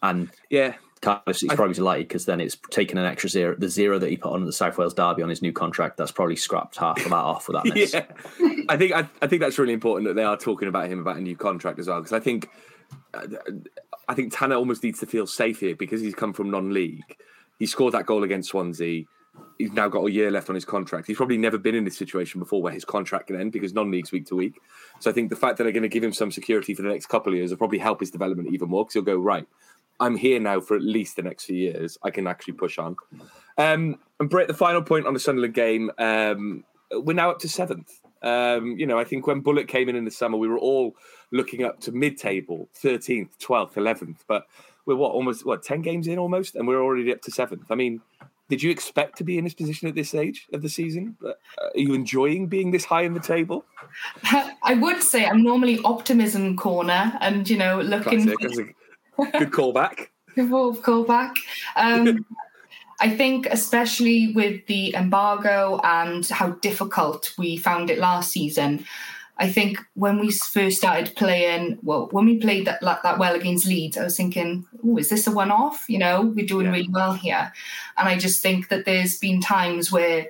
[0.01, 3.55] And yeah, Carlos, he's probably delighted because then it's taken an extra zero.
[3.57, 6.11] The zero that he put on the South Wales derby on his new contract, that's
[6.11, 7.93] probably scrapped half of that off with that miss.
[7.93, 8.05] yeah,
[8.69, 11.17] I think I, I, think that's really important that they are talking about him about
[11.17, 12.49] a new contract as well because I think
[14.07, 17.17] I think Tanner almost needs to feel safe here because he's come from non-league.
[17.59, 19.05] He scored that goal against Swansea.
[19.57, 21.07] He's now got a year left on his contract.
[21.07, 24.11] He's probably never been in this situation before where his contract can end because non-league's
[24.11, 24.59] week to week.
[24.99, 26.89] So I think the fact that they're going to give him some security for the
[26.89, 29.47] next couple of years will probably help his development even more because he'll go right
[29.99, 31.97] I'm here now for at least the next few years.
[32.03, 32.95] I can actually push on.
[33.57, 37.49] Um, and Brett, the final point on the Sunderland game, um, we're now up to
[37.49, 37.99] seventh.
[38.21, 40.95] Um, you know, I think when Bulut came in in the summer, we were all
[41.31, 44.19] looking up to mid-table, 13th, 12th, 11th.
[44.27, 44.45] But
[44.85, 47.69] we're what almost what 10 games in almost, and we're already up to seventh.
[47.69, 48.01] I mean,
[48.49, 51.15] did you expect to be in this position at this stage of the season?
[51.23, 53.63] Uh, are you enjoying being this high in the table?
[54.63, 58.25] I would say I'm normally optimism corner, and you know, looking.
[58.25, 58.75] Classic,
[59.17, 60.07] Good callback.
[60.35, 61.35] Good callback.
[61.75, 62.25] Um,
[63.01, 68.83] I think, especially with the embargo and how difficult we found it last season,
[69.39, 73.67] I think when we first started playing, well, when we played that that well against
[73.67, 76.73] Leeds, I was thinking, "Oh, is this a one-off?" You know, we're doing yeah.
[76.73, 77.51] really well here,
[77.97, 80.27] and I just think that there's been times where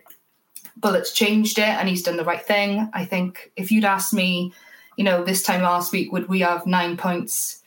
[0.79, 2.89] Bulut's changed it and he's done the right thing.
[2.93, 4.53] I think if you'd asked me,
[4.95, 7.59] you know, this time last week, would we have nine points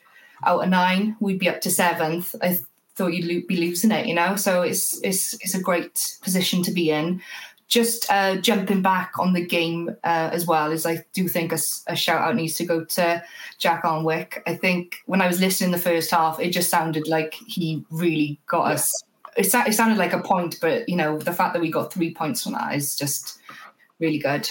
[0.44, 2.35] out of nine, we'd be up to seventh.
[2.42, 2.59] I
[2.94, 4.37] thought you'd be losing it, you know.
[4.37, 7.22] So it's it's it's a great position to be in.
[7.72, 11.58] Just uh, jumping back on the game uh, as well is I do think a,
[11.87, 13.22] a, shout out needs to go to
[13.58, 14.42] Jak Alnwick.
[14.46, 18.38] I think when I was listening the first half, it just sounded like he really
[18.46, 18.74] got yeah.
[18.74, 19.04] us.
[19.38, 22.12] It, it sounded like a point, but you know the fact that we got three
[22.12, 23.38] points from that is just
[23.98, 24.50] really good.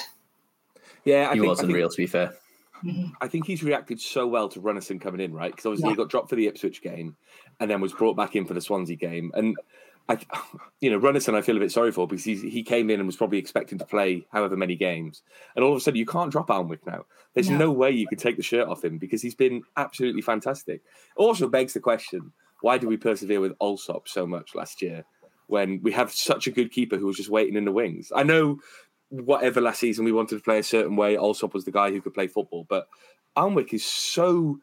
[1.06, 1.90] Yeah, I he think, was unreal.
[1.90, 2.34] To be fair,
[3.22, 5.52] I think he's reacted so well to Runarsson coming in, right?
[5.52, 5.94] Because obviously yeah.
[5.94, 7.16] he got dropped for the Ipswich game
[7.60, 9.32] and then was brought back in for the Swansea game.
[9.36, 9.56] And
[10.12, 10.18] I,
[10.82, 13.16] you know, Runarsson, I feel a bit sorry for because he came in and was
[13.16, 15.24] probably expecting to play however many games,
[15.56, 17.06] and all of a sudden you can't drop Alnwick now.
[17.34, 17.58] There's no.
[17.58, 20.82] no way you could take the shirt off him because he's been absolutely fantastic.
[21.16, 25.06] Also begs the question: Why did we persevere with Allsop so much last year?
[25.48, 28.12] When we have such a good keeper who was just waiting in the wings.
[28.16, 28.60] I know
[29.10, 32.00] whatever last season we wanted to play a certain way, Allsop was the guy who
[32.00, 32.66] could play football.
[32.70, 32.88] But
[33.36, 34.60] Alnwick is so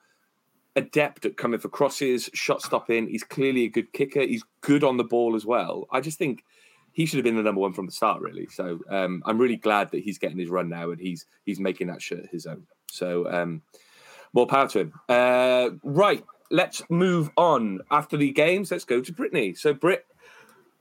[0.78, 3.08] adept at coming for crosses, shot stopping.
[3.08, 4.20] He's clearly a good kicker.
[4.20, 5.86] He's good on the ball as well.
[5.90, 6.44] I just think
[6.92, 8.46] he should have been the number one from the start, really.
[8.46, 11.88] So um, I'm really glad that he's getting his run now and he's he's making
[11.88, 12.66] that shirt his own.
[12.90, 13.62] So um,
[14.32, 14.92] more power to him.
[15.08, 17.80] Uh, right, let's move on.
[17.90, 19.54] After the games, let's go to Brittany.
[19.54, 20.06] So Brit,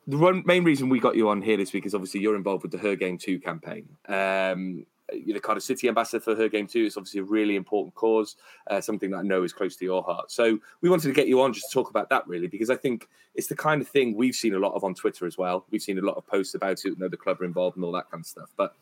[0.08, 2.64] the one main reason we got you on here this week is obviously you're involved
[2.64, 3.90] with the Her Game Too campaign.
[4.08, 6.86] Um, the Cardiff City ambassador for Her Game Too.
[6.86, 8.36] It's obviously a really important cause,
[8.70, 10.32] uh, something that I know is close to your heart.
[10.32, 12.76] So we wanted to get you on just to talk about that, really, because I
[12.76, 15.66] think it's the kind of thing we've seen a lot of on Twitter as well.
[15.70, 17.92] We've seen a lot of posts about it, know, the club are involved and all
[17.94, 18.52] that kind of stuff.
[18.58, 18.76] But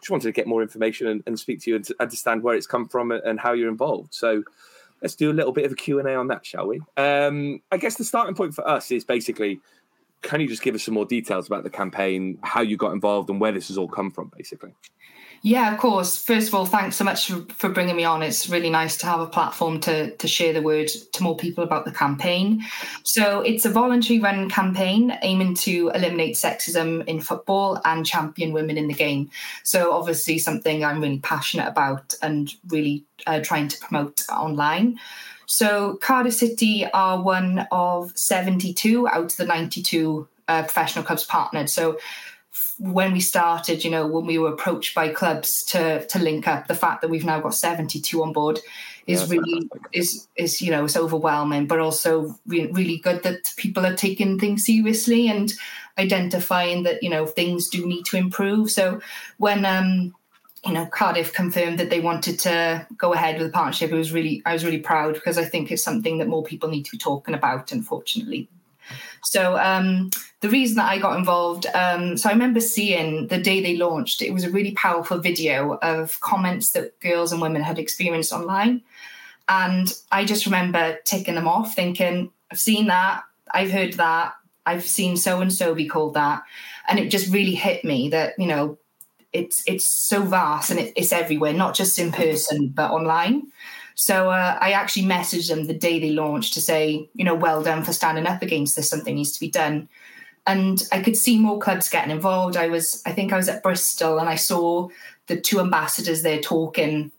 [0.00, 2.54] just wanted to get more information and, and speak to you and to understand where
[2.54, 4.14] it's come from and how you're involved.
[4.14, 4.42] So
[5.00, 6.80] let's do a little bit of a Q&A on that, shall we?
[6.96, 9.60] Um, I guess the starting point for us is basically,
[10.22, 13.30] can you just give us some more details about the campaign, how you got involved
[13.30, 14.74] and where this has all come from, basically?
[15.44, 16.16] Yeah, of course.
[16.16, 18.22] First of all, thanks so much for, bringing me on.
[18.22, 21.64] It's really nice to have a platform to, to share the word to more people
[21.64, 22.62] about the campaign.
[23.02, 28.78] So, it's a voluntary run campaign aiming to eliminate sexism in football and champion women
[28.78, 29.30] in the game.
[29.64, 35.00] So, obviously, something I'm really passionate about and really uh, trying to promote online.
[35.46, 41.68] So, Cardiff City are one of 72 out of the 92 uh, professional clubs partnered.
[41.68, 41.98] So,
[42.78, 46.66] when we started, you know, when we were approached by clubs to to link up,
[46.66, 48.60] the fact that we've now got 72 on board
[49.06, 49.88] is yeah, really fantastic.
[49.92, 54.38] is is you know it's overwhelming, but also re- really good that people are taking
[54.38, 55.52] things seriously and
[55.98, 58.70] identifying that you know things do need to improve.
[58.70, 59.00] So
[59.38, 60.14] when um
[60.64, 64.12] you know Cardiff confirmed that they wanted to go ahead with the partnership, it was
[64.12, 66.90] really I was really proud because I think it's something that more people need to
[66.90, 67.72] be talking about.
[67.72, 68.48] Unfortunately,
[69.24, 73.60] so um, the reason that I got involved, um, so I remember seeing the day
[73.60, 77.78] they launched, it was a really powerful video of comments that girls and women had
[77.78, 78.82] experienced online.
[79.48, 84.34] And I just remember ticking them off, thinking, I've seen that, I've heard that,
[84.66, 86.42] I've seen so and so be called that.
[86.88, 88.78] And it just really hit me that, you know,
[89.32, 93.50] it's it's so vast and it, it's everywhere, not just in person, but online.
[93.94, 97.62] So uh, I actually messaged them the day they launched to say, you know, well
[97.62, 98.88] done for standing up against this.
[98.88, 99.88] Something needs to be done.
[100.46, 102.56] And I could see more clubs getting involved.
[102.56, 104.88] I was, I think I was at Bristol and I saw
[105.28, 107.12] the two ambassadors there talking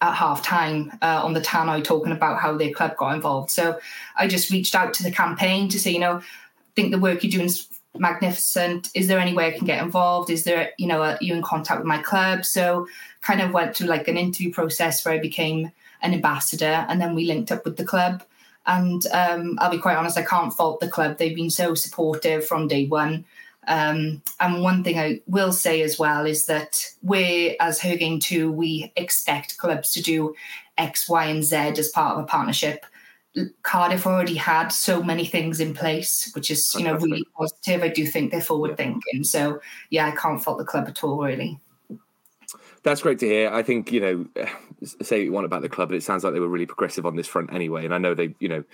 [0.00, 3.50] at half time uh, on the tannoy talking about how their club got involved.
[3.50, 3.78] So
[4.16, 6.22] I just reached out to the campaign to say, you know, I
[6.76, 8.90] think the work you're doing is magnificent.
[8.94, 10.30] Is there any way I can get involved?
[10.30, 12.44] Is there, you know, are you in contact with my club?
[12.44, 12.86] So
[13.22, 17.14] kind of went through like an interview process where I became an ambassador, and then
[17.14, 18.22] we linked up with the club.
[18.66, 21.16] And um, I'll be quite honest, I can't fault the club.
[21.16, 23.24] They've been so supportive from day one.
[23.66, 28.18] Um, and one thing I will say as well is that we, as Her Game
[28.18, 30.34] Too, we expect clubs to do
[30.76, 32.86] X, Y, and Z as part of a partnership.
[33.62, 37.82] Cardiff already had so many things in place, which is you know really positive.
[37.82, 39.22] I do think they're forward thinking.
[39.22, 41.60] So yeah, I can't fault the club at all, really.
[42.82, 43.50] That's great to hear.
[43.52, 44.26] I think you know,
[45.02, 47.06] say what you want about the club, but it sounds like they were really progressive
[47.06, 47.84] on this front anyway.
[47.84, 48.64] And I know they, you know,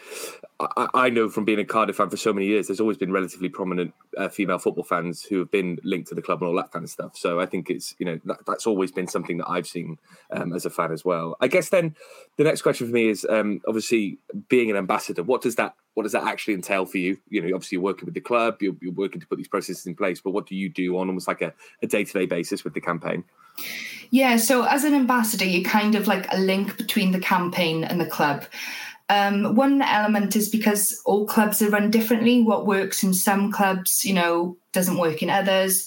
[0.60, 3.12] I, I know from being a Cardiff fan for so many years, there's always been
[3.12, 6.56] relatively prominent uh, female football fans who have been linked to the club and all
[6.56, 7.16] that kind of stuff.
[7.16, 9.98] So I think it's you know that, that's always been something that I've seen
[10.30, 11.36] um, as a fan as well.
[11.40, 11.94] I guess then
[12.36, 15.22] the next question for me is um, obviously being an ambassador.
[15.22, 17.16] What does that what does that actually entail for you?
[17.28, 19.86] You know, obviously you're working with the club, you're, you're working to put these processes
[19.86, 21.52] in place, but what do you do on almost like a
[21.86, 23.24] day to day basis with the campaign?
[24.10, 28.00] Yeah, so as an ambassador, you're kind of like a link between the campaign and
[28.00, 28.44] the club.
[29.08, 32.42] Um, one element is because all clubs are run differently.
[32.42, 35.86] What works in some clubs, you know, doesn't work in others.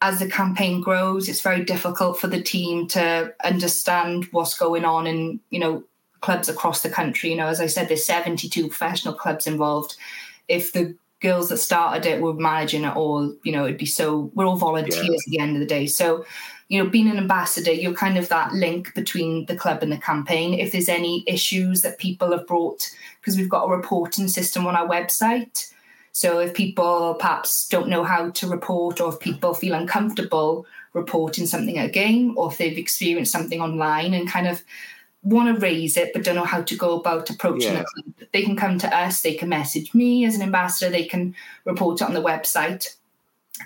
[0.00, 5.06] As the campaign grows, it's very difficult for the team to understand what's going on
[5.06, 5.82] and, you know,
[6.20, 7.30] clubs across the country.
[7.30, 9.96] You know, as I said, there's 72 professional clubs involved.
[10.48, 14.30] If the girls that started it were managing it all, you know, it'd be so
[14.34, 15.14] we're all volunteers yeah.
[15.14, 15.86] at the end of the day.
[15.86, 16.24] So
[16.68, 19.96] you know, being an ambassador, you're kind of that link between the club and the
[19.96, 20.52] campaign.
[20.52, 24.76] If there's any issues that people have brought, because we've got a reporting system on
[24.76, 25.72] our website.
[26.12, 31.46] So if people perhaps don't know how to report, or if people feel uncomfortable reporting
[31.46, 34.62] something at a game, or if they've experienced something online and kind of
[35.28, 37.84] want to raise it but don't know how to go about approaching yeah.
[38.18, 41.34] it, they can come to us, they can message me as an ambassador, they can
[41.64, 42.96] report it on the website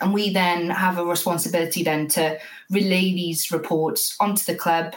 [0.01, 2.39] and we then have a responsibility then to
[2.71, 4.95] relay these reports onto the club,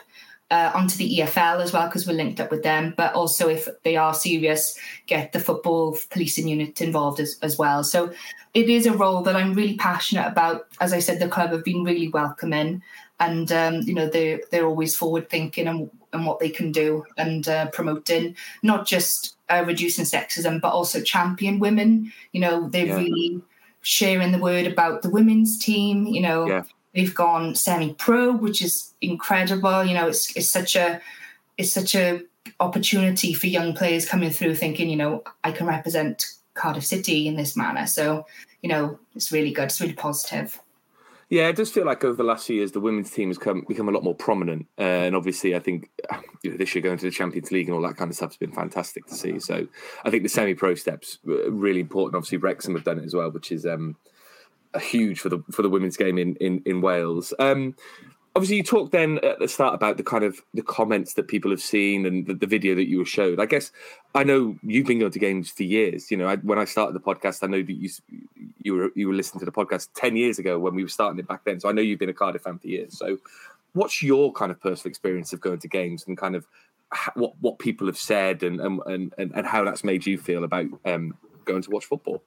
[0.51, 2.93] uh, onto the EFL as well, because we're linked up with them.
[2.95, 7.83] But also, if they are serious, get the football policing unit involved as, as well.
[7.83, 8.13] So
[8.53, 10.67] it is a role that I'm really passionate about.
[10.79, 12.81] As I said, the club have been really welcoming,
[13.19, 17.05] and um, you know they they're always forward thinking and and what they can do
[17.17, 22.11] and uh, promoting not just uh, reducing sexism but also champion women.
[22.31, 22.97] You know they're yeah.
[22.97, 23.41] really
[23.81, 26.07] sharing the word about the women's team.
[26.07, 26.63] You know, yeah.
[26.93, 29.83] they've gone semi-pro, which is incredible.
[29.83, 30.99] You know, it's it's such a
[31.57, 32.21] it's such a
[32.59, 37.35] opportunity for young players coming through thinking, you know, I can represent Cardiff City in
[37.35, 37.85] this manner.
[37.85, 38.25] So,
[38.61, 39.65] you know, it's really good.
[39.65, 40.59] It's really positive.
[41.29, 43.65] Yeah, it does feel like over the last few years the women's team has come,
[43.67, 45.89] become a lot more prominent, uh, and obviously I think
[46.43, 48.31] you know, this year going to the Champions League and all that kind of stuff
[48.31, 49.39] has been fantastic to see.
[49.39, 49.67] So
[50.03, 52.15] I think the semi-pro steps really important.
[52.15, 53.95] Obviously Wrexham have done it as well, which is um,
[54.79, 57.33] huge for the for the women's game in in, in Wales.
[57.39, 57.75] Um,
[58.35, 61.49] obviously you talked then at the start about the kind of the comments that people
[61.51, 63.39] have seen and the, the video that you were showed.
[63.39, 63.71] I guess
[64.13, 66.11] I know you've been going to games for years.
[66.11, 67.89] You know, I, when I started the podcast, I know that you
[68.61, 71.19] you were you were listening to the podcast ten years ago when we were starting
[71.19, 71.59] it back then.
[71.59, 72.97] So I know you've been a Cardiff fan for years.
[72.97, 73.17] So,
[73.73, 76.45] what's your kind of personal experience of going to games and kind of
[77.15, 80.65] what what people have said and and and, and how that's made you feel about
[80.85, 82.21] um, going to watch football?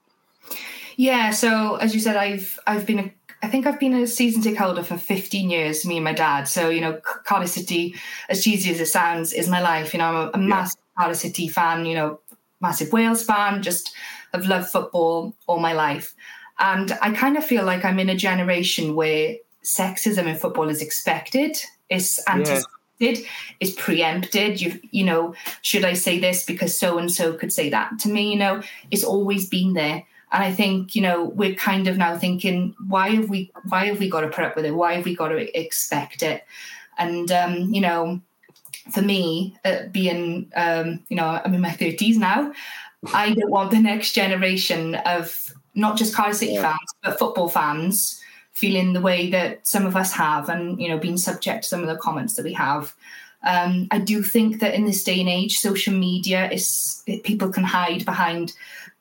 [0.96, 3.12] Yeah, so as you said, I've I've been a
[3.42, 6.44] I think I've been a season ticket holder for 15 years, me and my dad.
[6.44, 7.94] So, you know, Cardiff City,
[8.28, 9.92] as cheesy as it sounds, is my life.
[9.94, 10.46] You know, I'm a, a yeah.
[10.48, 12.20] massive Cardiff City fan, you know,
[12.60, 13.94] massive Wales fan, just
[14.32, 16.14] have loved football all my life.
[16.58, 20.82] And I kind of feel like I'm in a generation where sexism in football is
[20.82, 21.56] expected,
[21.88, 22.66] is anticipated,
[22.98, 23.14] yeah.
[23.60, 24.60] is preempted.
[24.60, 28.08] You you know, should I say this because so and so could say that to
[28.08, 28.32] me?
[28.32, 30.04] You know, it's always been there.
[30.30, 33.98] And I think you know we're kind of now thinking, why have we why have
[33.98, 34.74] we got to put up with it?
[34.74, 36.44] Why have we got to expect it?
[36.98, 38.20] And um, you know,
[38.92, 42.52] for me, uh, being um, you know I'm in my thirties now,
[43.12, 46.62] I don't want the next generation of not just Cardiff City yeah.
[46.62, 48.20] fans but football fans
[48.52, 51.80] feeling the way that some of us have, and you know being subject to some
[51.80, 52.94] of the comments that we have.
[53.44, 57.62] Um, I do think that in this day and age, social media is people can
[57.62, 58.52] hide behind,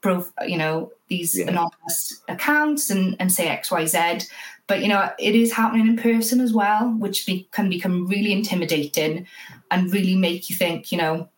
[0.04, 1.48] you know, these yeah.
[1.48, 4.30] anonymous accounts and, and say XYZ.
[4.68, 8.34] But, you know, it is happening in person as well, which be, can become really
[8.34, 9.26] intimidating
[9.72, 11.30] and really make you think, you know,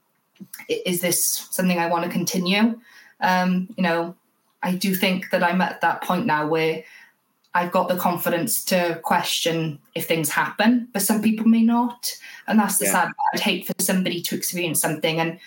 [0.67, 2.79] is this something I want to continue?
[3.21, 4.15] Um, you know,
[4.63, 6.83] I do think that I'm at that point now where
[7.53, 12.11] I've got the confidence to question if things happen, but some people may not.
[12.47, 12.91] And that's the yeah.
[12.91, 13.15] sad part.
[13.33, 15.39] I'd hate for somebody to experience something and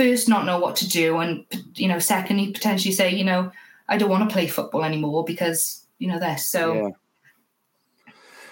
[0.00, 3.50] first not know what to do and you know secondly potentially say you know
[3.88, 6.88] i don't want to play football anymore because you know this so yeah.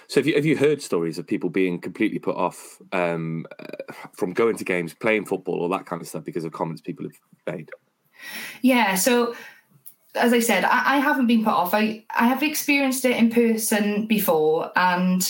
[0.09, 3.45] So have you have you heard stories of people being completely put off um,
[4.13, 7.05] from going to games, playing football, all that kind of stuff because of comments people
[7.05, 7.69] have made?
[8.63, 8.95] Yeah.
[8.95, 9.35] So
[10.15, 11.75] as I said, I, I haven't been put off.
[11.75, 15.21] I I have experienced it in person before, and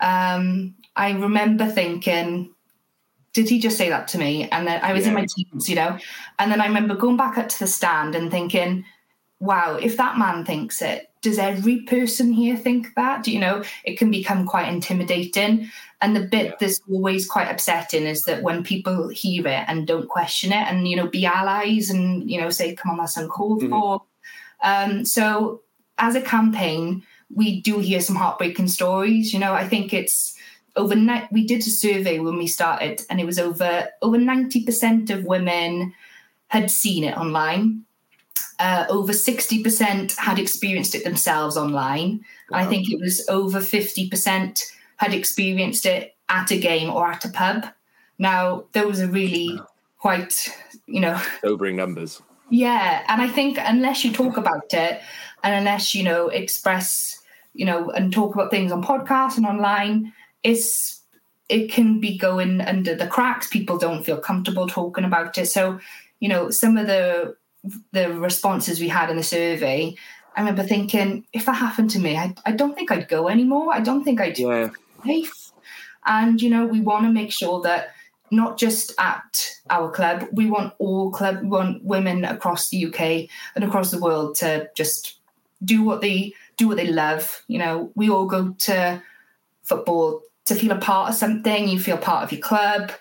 [0.00, 2.54] um, I remember thinking,
[3.32, 4.48] did he just say that to me?
[4.50, 5.08] And then I was yeah.
[5.08, 5.98] in my teens, you know,
[6.38, 8.84] and then I remember going back up to the stand and thinking,
[9.40, 13.26] wow, if that man thinks it, does every person here think that?
[13.26, 15.70] You know, it can become quite intimidating.
[16.00, 16.52] And the bit yeah.
[16.60, 20.86] that's always quite upsetting is that when people hear it and don't question it and,
[20.86, 23.70] you know, be allies and, you know, say, come on, that's uncalled mm-hmm.
[23.70, 24.02] for.
[24.62, 25.62] Um, so
[25.98, 29.32] as a campaign, we do hear some heartbreaking stories.
[29.32, 30.36] You know, I think it's,
[30.76, 30.94] over
[31.30, 35.92] we did a survey when we started and it was over over 90% of women
[36.48, 37.84] had seen it online.
[38.58, 42.24] Uh, over 60% had experienced it themselves online.
[42.50, 42.58] Wow.
[42.58, 44.62] i think it was over 50%
[44.96, 47.66] had experienced it at a game or at a pub.
[48.18, 49.60] Now those are really
[49.98, 50.48] quite
[50.86, 52.22] you know sobering numbers.
[52.50, 55.00] Yeah and i think unless you talk about it
[55.42, 57.22] and unless you know express
[57.54, 61.02] you know and talk about things on podcasts and online it's
[61.48, 63.46] it can be going under the cracks.
[63.46, 65.46] People don't feel comfortable talking about it.
[65.46, 65.78] So,
[66.20, 67.36] you know, some of the
[67.92, 69.94] the responses we had in the survey,
[70.34, 73.72] I remember thinking, if that happened to me, I, I don't think I'd go anymore.
[73.72, 74.70] I don't think I'd yeah.
[75.04, 75.52] safe.
[76.06, 77.90] And you know, we want to make sure that
[78.30, 83.28] not just at our club, we want all club, we want women across the UK
[83.54, 85.18] and across the world to just
[85.64, 87.42] do what they do what they love.
[87.46, 89.02] You know, we all go to
[89.62, 91.68] football to feel a part of something.
[91.68, 92.92] You feel part of your club.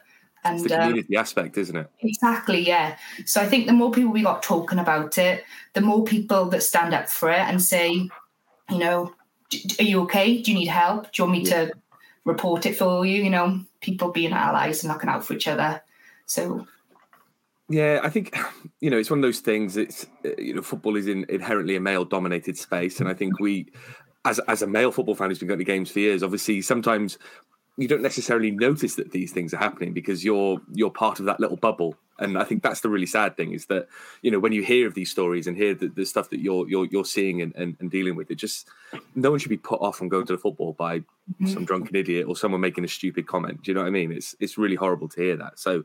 [0.43, 1.87] And it's the um, community um, aspect, isn't it?
[1.99, 2.97] Exactly, yeah.
[3.25, 6.63] So I think the more people we got talking about it, the more people that
[6.63, 9.13] stand up for it and say, you know,
[9.79, 10.41] are you okay?
[10.41, 11.11] Do you need help?
[11.11, 11.65] Do you want me yeah.
[11.65, 11.73] to
[12.25, 13.21] report it for you?
[13.21, 15.83] You know, people being allies and looking out for each other.
[16.25, 16.65] So
[17.71, 18.37] yeah, I think
[18.81, 19.77] you know it's one of those things.
[19.77, 20.05] It's
[20.37, 23.67] you know football is in, inherently a male-dominated space, and I think we,
[24.25, 27.17] as as a male football fan who's been going to games for years, obviously sometimes
[27.77, 31.39] you don't necessarily notice that these things are happening because you're you're part of that
[31.39, 31.95] little bubble.
[32.19, 33.87] And i think that's the really sad thing is that
[34.21, 36.69] you know when you hear of these stories and hear the, the stuff that you're
[36.69, 38.67] you're, you're seeing and, and, and, dealing with it just
[39.15, 41.47] no one should be put off from going to the football by mm-hmm.
[41.47, 43.63] some drunken idiot or someone making a stupid comment.
[43.63, 44.11] Do you know what i mean?
[44.11, 45.57] It's it's really horrible to hear that.
[45.57, 45.83] So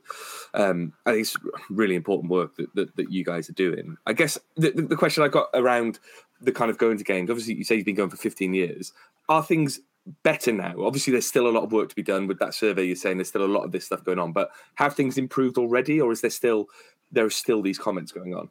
[0.52, 1.36] um, i think it's
[1.70, 3.96] really important work that, that, that you guys are doing.
[4.04, 6.00] I guess the, the question i got around
[6.40, 8.92] the kind of going to games obviously you say you've been going for 15 years
[9.28, 9.80] are things
[10.22, 10.74] better now?
[10.84, 12.84] Obviously, there's still a lot of work to be done with that survey.
[12.84, 15.58] You're saying there's still a lot of this stuff going on, but have things improved
[15.58, 16.66] already, or is there still
[17.12, 18.48] there are still these comments going on?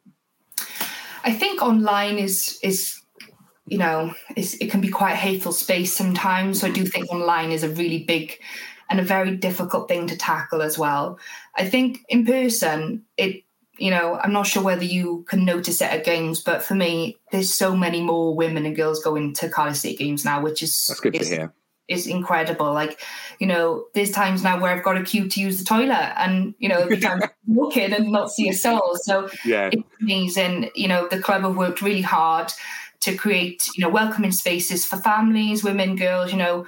[1.24, 3.01] I think online is is
[3.68, 6.62] you know, it can be quite a hateful space sometimes.
[6.62, 8.39] So I do think online is a really big
[8.91, 11.18] and a very difficult thing to tackle as well.
[11.57, 13.43] I think in person, it,
[13.78, 17.17] you know, I'm not sure whether you can notice it at games, but for me,
[17.32, 20.86] there's so many more women and girls going to Cardiff City games now, which is
[20.88, 21.53] that's good is, to hear.
[21.88, 22.73] Is incredible.
[22.73, 22.99] Like,
[23.39, 26.55] you know, there's times now where I've got a queue to use the toilet, and
[26.57, 28.97] you know, every time walk in and not see a soul.
[29.01, 30.71] So yeah, it's amazing.
[30.76, 32.51] You know, the club have worked really hard
[33.01, 36.32] to create, you know, welcoming spaces for families, women, girls.
[36.32, 36.65] You know,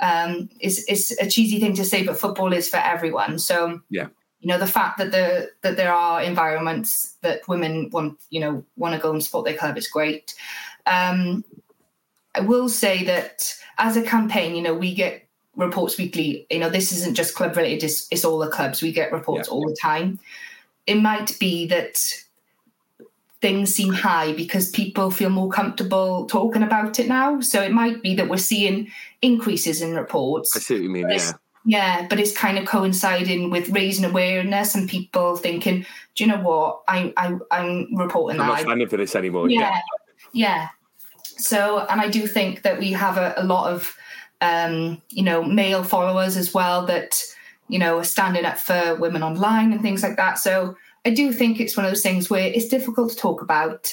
[0.00, 3.38] um, is is a cheesy thing to say, but football is for everyone.
[3.38, 4.08] So yeah,
[4.42, 8.64] you know, the fact that the that there are environments that women want, you know,
[8.76, 10.34] want to go and support their club is great.
[10.84, 11.44] Um,
[12.34, 16.44] I will say that as a campaign, you know, we get reports weekly.
[16.50, 18.82] You know, this isn't just club related; it's, it's all the clubs.
[18.82, 19.54] We get reports yeah.
[19.54, 20.18] all the time.
[20.86, 21.98] It might be that
[23.40, 27.40] things seem high because people feel more comfortable talking about it now.
[27.40, 28.90] So it might be that we're seeing
[29.20, 30.56] increases in reports.
[30.56, 31.32] I see what you mean, yeah.
[31.64, 36.40] Yeah, but it's kind of coinciding with raising awareness and people thinking, do you know
[36.40, 36.82] what?
[36.88, 38.52] I, I I'm reporting I'm that.
[38.54, 39.48] not standing for this anymore.
[39.48, 39.78] Yeah, yeah.
[40.32, 40.68] yeah.
[41.24, 43.96] So, and I do think that we have a, a lot of,
[44.40, 47.22] um, you know, male followers as well that,
[47.68, 50.38] you know, are standing up for women online and things like that.
[50.38, 53.92] So I do think it's one of those things where it's difficult to talk about.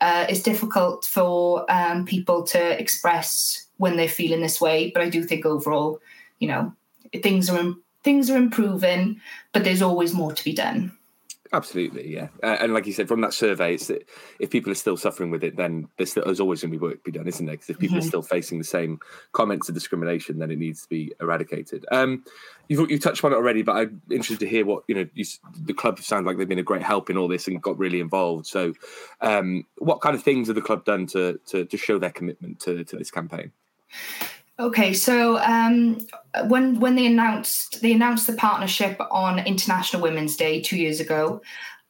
[0.00, 4.92] Uh, it's difficult for um, people to express when they're feeling this way.
[4.92, 6.00] But I do think overall,
[6.38, 6.72] you know,
[7.22, 9.20] things are things are improving,
[9.52, 10.92] but there's always more to be done.
[11.52, 12.28] Absolutely, yeah.
[12.42, 14.06] Uh, and like you said, from that survey, it's that
[14.38, 16.82] if people are still suffering with it, then there's, still, there's always going to be
[16.82, 17.54] work to be done, isn't there?
[17.54, 18.04] Because if people mm-hmm.
[18.04, 19.00] are still facing the same
[19.32, 21.86] comments of discrimination, then it needs to be eradicated.
[21.90, 22.24] Um,
[22.68, 25.06] you've, you've touched on it already, but I'm interested to hear what you know.
[25.14, 25.24] You,
[25.64, 28.00] the club sound like they've been a great help in all this and got really
[28.00, 28.46] involved.
[28.46, 28.74] So,
[29.22, 32.60] um, what kind of things have the club done to to, to show their commitment
[32.60, 33.52] to, to this campaign?
[34.60, 35.98] Okay, so um,
[36.48, 41.40] when when they announced they announced the partnership on International Women's Day two years ago,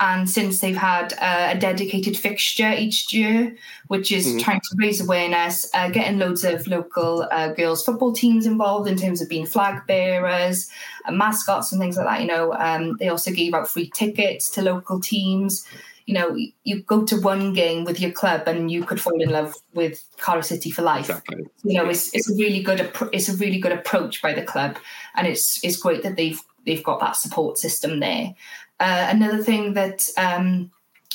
[0.01, 3.57] and since they've had uh, a dedicated fixture each year,
[3.87, 4.39] which is mm-hmm.
[4.41, 8.99] trying to raise awareness, uh, getting loads of local uh, girls football teams involved in
[8.99, 10.69] terms of being flag bearers,
[11.11, 12.21] mascots, and things like that.
[12.21, 15.67] You know, um, they also gave out free tickets to local teams
[16.09, 16.35] you know,
[16.65, 20.03] you go to one game with your club and you could fall in love with
[20.17, 21.11] Cardiff City for life.
[21.11, 21.47] Exactly.
[21.65, 22.81] You know, it's, it's a really good
[23.13, 24.79] it's a really good approach by the club,
[25.17, 28.35] and it's it's great that they've they've got that support system there.
[28.81, 30.71] Uh, another thing that um,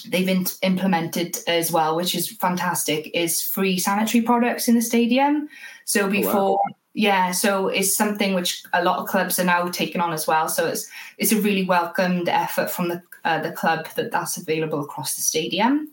[0.09, 5.49] they've in- implemented as well, which is fantastic, is free sanitary products in the stadium.
[5.85, 6.35] So before.
[6.35, 6.75] Oh, wow.
[6.93, 10.47] Yeah, so it's something which a lot of clubs are now taking on as well.
[10.47, 10.87] So it's
[11.17, 15.21] it's a really welcomed effort from the uh, the club that that's available across the
[15.21, 15.91] stadium.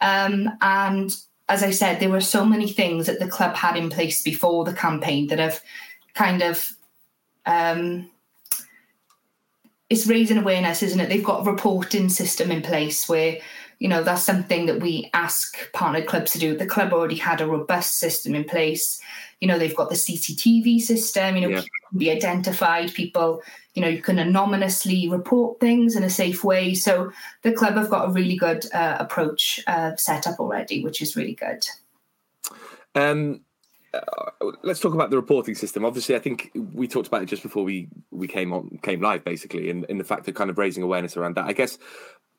[0.00, 1.16] Um, and
[1.48, 4.64] as I said, there were so many things that the club had in place before
[4.64, 5.60] the campaign that have
[6.14, 6.72] kind of
[7.46, 8.10] um,
[9.92, 11.08] it's raising awareness, isn't it?
[11.08, 13.38] They've got a reporting system in place where
[13.82, 16.56] you know that's something that we ask partner clubs to do.
[16.56, 19.00] The club already had a robust system in place.
[19.40, 21.34] You know, they've got the CCTV system.
[21.34, 21.62] You know, yeah.
[21.62, 22.94] can be identified.
[22.94, 23.42] People
[23.74, 27.10] you know you can anonymously report things in a safe way so
[27.40, 31.16] the club have got a really good uh, approach uh, set up already which is
[31.16, 31.66] really good
[32.94, 33.40] um
[33.94, 35.84] uh, let's talk about the reporting system.
[35.84, 39.22] Obviously, I think we talked about it just before we we came on came live,
[39.22, 41.44] basically, and in, in the fact of kind of raising awareness around that.
[41.44, 41.76] I guess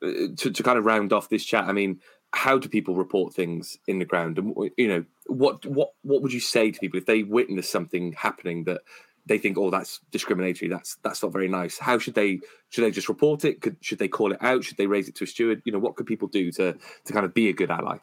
[0.04, 2.00] Uh, to, to kind of round off this chat, I mean,
[2.32, 6.32] how do people report things in the ground, and you know, what what what would
[6.32, 8.82] you say to people if they witness something happening that
[9.26, 10.68] they think, oh, that's discriminatory.
[10.68, 11.78] That's that's not very nice.
[11.78, 13.60] How should they should they just report it?
[13.60, 14.64] Could, should they call it out?
[14.64, 15.62] Should they raise it to a steward?
[15.64, 17.98] You know, what could people do to to kind of be a good ally?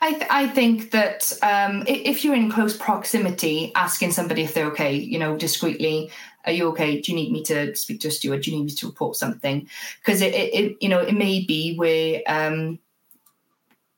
[0.00, 4.66] I, th- I think that um, if you're in close proximity, asking somebody if they're
[4.66, 6.10] okay, you know, discreetly,
[6.46, 7.00] are you okay?
[7.00, 8.42] Do you need me to speak to a steward?
[8.42, 9.68] Do you need me to report something?
[10.00, 12.78] Because it, it, it, you know, it may be where um,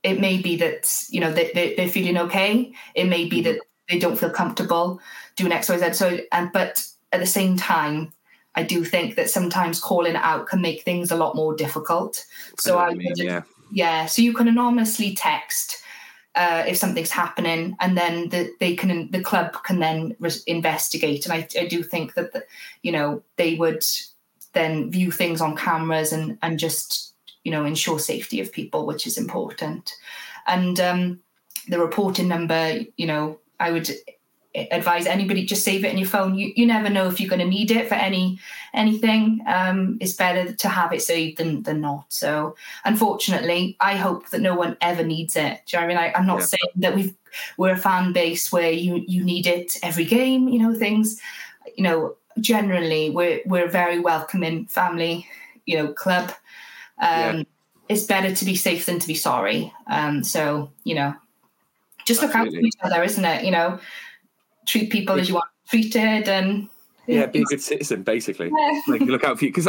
[0.03, 2.73] it may be that you know they, they, they're feeling okay.
[2.95, 3.53] It may be mm-hmm.
[3.53, 5.01] that they don't feel comfortable
[5.37, 5.93] doing X, Y, Z.
[5.95, 8.13] So, and but at the same time,
[8.55, 12.25] I do think that sometimes calling out can make things a lot more difficult.
[12.59, 13.43] So I, I mean, yeah.
[13.73, 14.07] Yeah.
[14.07, 15.83] So you can anonymously text
[16.35, 21.27] uh, if something's happening, and then the, they can the club can then re- investigate.
[21.27, 22.45] And I, I do think that the,
[22.83, 23.85] you know they would
[24.53, 27.15] then view things on cameras and and just
[27.45, 29.95] you know ensure safety of people, which is important.
[30.47, 31.21] And um,
[31.69, 33.91] the reporting number, you know, I would
[34.55, 36.35] advise anybody just save it in your phone.
[36.35, 38.39] You you never know if you're going to need it for any
[38.75, 39.41] anything.
[39.47, 42.05] Um, it's better to have it saved than than not.
[42.09, 45.61] So unfortunately, I hope that no one ever needs it.
[45.67, 46.13] Do you know what I mean?
[46.15, 46.47] I, I'm not Yeah.
[46.47, 47.15] saying that we've
[47.57, 50.49] we're a fan base where you you need it every game.
[50.49, 51.21] You know things.
[51.77, 55.27] You know generally we're we're a very welcoming family.
[55.67, 56.31] You know club.
[56.99, 57.43] Um, Yeah.
[57.89, 59.71] It's better to be safe than to be sorry.
[59.87, 61.15] Um, so you know,
[62.07, 63.45] just look out for each other, isn't it?
[63.45, 63.79] You know,
[64.67, 66.69] treat people as you want treated, and
[67.07, 68.51] Yeah, be a good citizen, basically.
[68.57, 68.81] Yeah.
[68.89, 69.69] Like look out for you because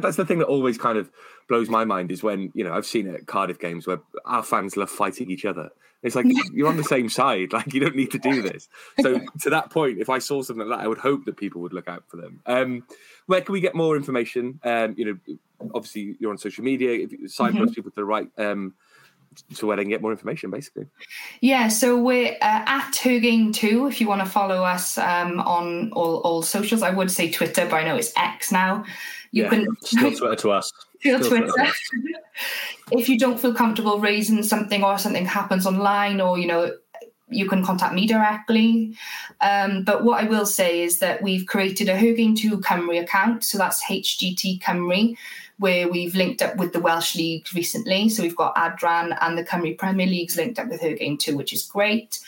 [0.00, 1.10] that's the thing that always kind of
[1.48, 4.42] blows my mind is when you know I've seen it at Cardiff games where our
[4.42, 5.70] fans love fighting each other.
[6.02, 7.52] It's like you're on the same side.
[7.60, 8.68] Like you don't need to do this.
[9.00, 11.60] So to that point, if I saw something like that, I would hope that people
[11.60, 12.40] would look out for them.
[12.46, 12.84] Um,
[13.26, 14.60] where can we get more information?
[14.64, 15.36] Um, you know,
[15.74, 16.92] obviously you're on social media.
[16.92, 18.74] If you signpost people to the right um,
[19.54, 20.86] to where they can get more information, basically.
[21.40, 26.16] Yeah, so we're uh, at HerGameToo if you want to follow us um, on all,
[26.18, 26.82] all socials.
[26.82, 28.84] I would say Twitter, but I know it's X now.
[29.32, 30.72] You Yeah, can Still Twitter to us.
[31.00, 31.52] feel still Twitter.
[31.52, 31.72] Twitter.
[32.92, 36.72] if you don't feel comfortable raising something or something happens online or, you know,
[37.30, 38.96] you can contact me directly.
[39.40, 43.00] Um, but what I will say is that we've created a Her Game Too Cymru
[43.00, 43.44] account.
[43.44, 45.16] So that's HGT Cymru,
[45.60, 48.08] where we've linked up with the Welsh League recently.
[48.08, 51.36] So we've got Adran and the Cymru Premier Leagues linked up with her game too,
[51.36, 52.18] which is great.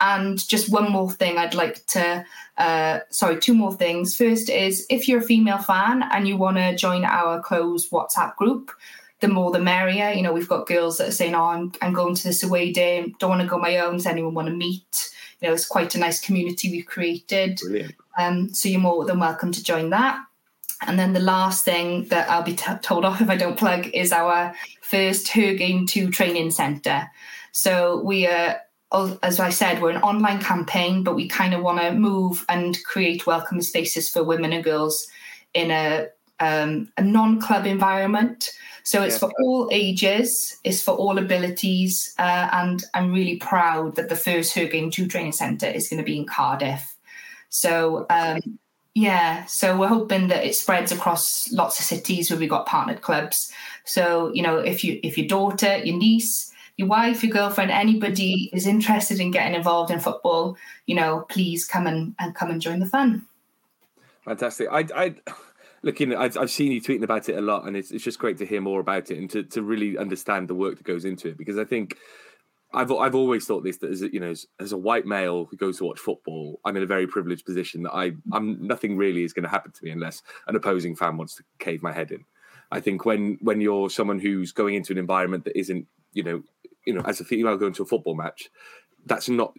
[0.00, 2.24] And just one more thing I'd like to,
[2.58, 4.16] uh, sorry, two more things.
[4.16, 8.36] First is if you're a female fan and you want to join our closed WhatsApp
[8.36, 8.70] group,
[9.20, 10.10] the more the merrier.
[10.10, 12.70] You know, we've got girls that are saying, "Oh, I'm, I'm going to this away
[12.72, 13.14] day.
[13.18, 13.94] Don't want to go my own.
[13.94, 15.10] Does anyone want to meet?"
[15.40, 17.58] You know, it's quite a nice community we've created.
[18.18, 20.25] Um, so you're more than welcome to join that.
[20.86, 23.88] And then the last thing that I'll be t- told off if I don't plug
[23.94, 27.10] is our first Her Game Too training centre.
[27.52, 28.60] So we are,
[29.22, 32.76] as I said, we're an online campaign, but we kind of want to move and
[32.84, 35.06] create welcome spaces for women and girls
[35.54, 36.08] in a,
[36.40, 38.50] um, a non club environment.
[38.82, 39.20] So it's Yeah.
[39.20, 44.54] for all ages, it's for all abilities, uh, and I'm really proud that the first
[44.54, 46.94] Her Game Too training centre is going to be in Cardiff.
[47.48, 48.58] So um,
[48.96, 53.02] yeah, so we're hoping that it spreads across lots of cities where we've got partnered
[53.02, 53.52] clubs.
[53.84, 58.48] So you know, if you if your daughter, your niece, your wife, your girlfriend, anybody
[58.54, 62.58] is interested in getting involved in football, you know, please come and, and come and
[62.58, 63.26] join the fun.
[64.24, 64.68] Fantastic.
[64.72, 65.14] I, I
[65.82, 68.18] look, you I've, I've seen you tweeting about it a lot, and it's, it's just
[68.18, 71.04] great to hear more about it and to, to really understand the work that goes
[71.04, 71.36] into it.
[71.36, 71.98] Because I think
[72.72, 75.46] I've I've always thought this that as a, you know, as, as a white male
[75.46, 78.96] who goes to watch football, I'm in a very privileged position that I I'm nothing
[78.96, 81.92] really is going to happen to me unless an opposing fan wants to cave my
[81.92, 82.24] head in.
[82.70, 86.42] I think when when you're someone who's going into an environment that isn't, you know,
[86.84, 88.50] you know, as a female going to a football match,
[89.06, 89.54] that's not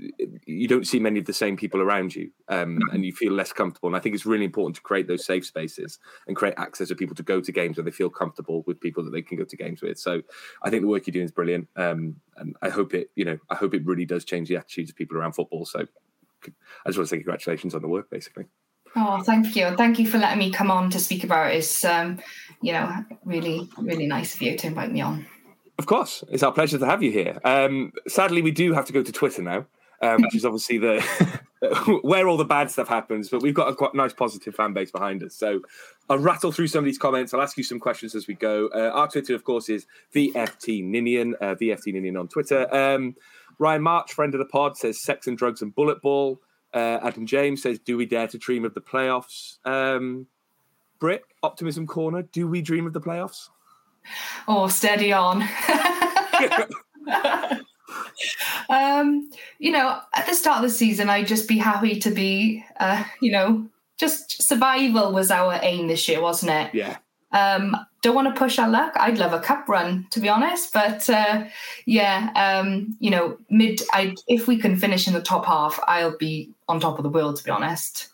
[0.45, 3.53] you don't see many of the same people around you um, and you feel less
[3.53, 6.89] comfortable and i think it's really important to create those safe spaces and create access
[6.89, 9.37] for people to go to games where they feel comfortable with people that they can
[9.37, 10.21] go to games with so
[10.63, 13.37] i think the work you're doing is brilliant um, and i hope it you know
[13.49, 16.97] i hope it really does change the attitudes of people around football so i just
[16.97, 18.45] want to say congratulations on the work basically
[18.95, 19.75] Oh, thank you.
[19.75, 21.57] Thank you for letting me come on to speak about it.
[21.57, 22.19] It's um,
[22.61, 22.89] you know,
[23.25, 25.27] really, really nice of you to invite me on.
[25.77, 27.39] Of course, it's our pleasure to have you here.
[27.43, 29.67] Um, sadly, we do have to go to Twitter now,
[30.01, 31.01] um, which is obviously the
[32.01, 33.29] where all the bad stuff happens.
[33.29, 35.35] But we've got a quite nice positive fan base behind us.
[35.35, 35.61] So
[36.09, 37.33] I'll rattle through some of these comments.
[37.33, 38.69] I'll ask you some questions as we go.
[38.73, 42.73] Uh, our Twitter, of course, is VFT Ninian, uh, VFT Ninian on Twitter.
[42.73, 43.15] Um,
[43.59, 46.41] Ryan March, friend of the pod, says sex and drugs and bullet ball.
[46.73, 50.27] Uh, Adam James says, "Do we dare to dream of the playoffs?" Um,
[50.99, 53.49] Brit, Optimism Corner, do we dream of the playoffs?
[54.47, 55.43] Oh, steady on.
[58.69, 59.29] um,
[59.59, 63.03] you know, at the start of the season, I'd just be happy to be, uh,
[63.21, 66.75] you know, just survival was our aim this year, wasn't it?
[66.75, 66.97] Yeah,
[67.31, 68.93] Um, don't want to push our luck.
[68.95, 70.71] I'd love a cup run, to be honest.
[70.71, 71.45] But uh,
[71.85, 73.81] yeah, um, you know, mid.
[73.91, 77.09] I if we can finish in the top half, I'll be on top of the
[77.09, 77.37] world.
[77.37, 78.09] To be honest.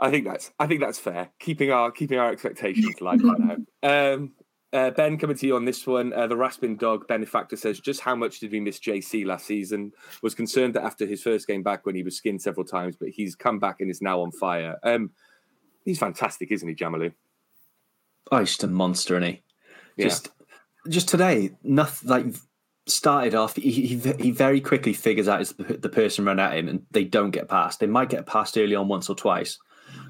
[0.00, 1.28] I think that's I think that's fair.
[1.38, 3.38] Keeping our keeping our expectations light right
[3.82, 4.12] now.
[4.14, 4.32] Um,
[4.74, 6.12] uh, ben, coming to you on this one.
[6.12, 9.92] Uh, the Rasping Dog benefactor says, just how much did we miss JC last season?
[10.20, 13.10] Was concerned that after his first game back when he was skinned several times, but
[13.10, 14.76] he's come back and is now on fire.
[14.82, 15.12] Um,
[15.84, 17.12] he's fantastic, isn't he, Jamilu?
[18.32, 19.42] Oh, he's just a monster, and he
[19.96, 20.08] Yeah.
[20.08, 20.30] just
[20.88, 22.26] just today, nothing like
[22.86, 23.54] started off.
[23.56, 26.84] He, he he very quickly figures out it's the, the person run at him, and
[26.90, 27.78] they don't get past.
[27.78, 29.58] They might get past early on once or twice,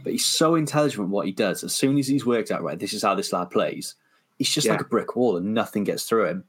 [0.02, 1.64] but he's so intelligent what he does.
[1.64, 3.94] As soon as he's worked out right, this is how this lad plays.
[4.38, 6.44] He's just like a brick wall, and nothing gets through him.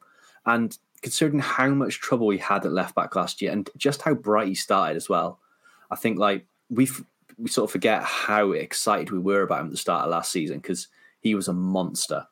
[0.45, 4.13] And considering how much trouble he had at left back last year, and just how
[4.13, 5.39] bright he started as well,
[5.91, 6.89] I think like we
[7.37, 10.31] we sort of forget how excited we were about him at the start of last
[10.31, 10.87] season because
[11.21, 12.25] he was a monster.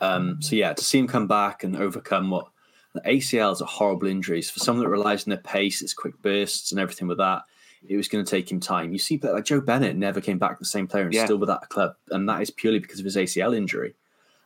[0.00, 2.48] Um, so yeah, to see him come back and overcome what
[2.94, 6.70] the ACLs are horrible injuries for someone that relies on their pace, its quick bursts,
[6.72, 7.42] and everything with that.
[7.88, 8.92] It was going to take him time.
[8.92, 11.24] You see, like Joe Bennett never came back the same player and Yeah.
[11.24, 13.94] still with that club, and that is purely because of his ACL injury.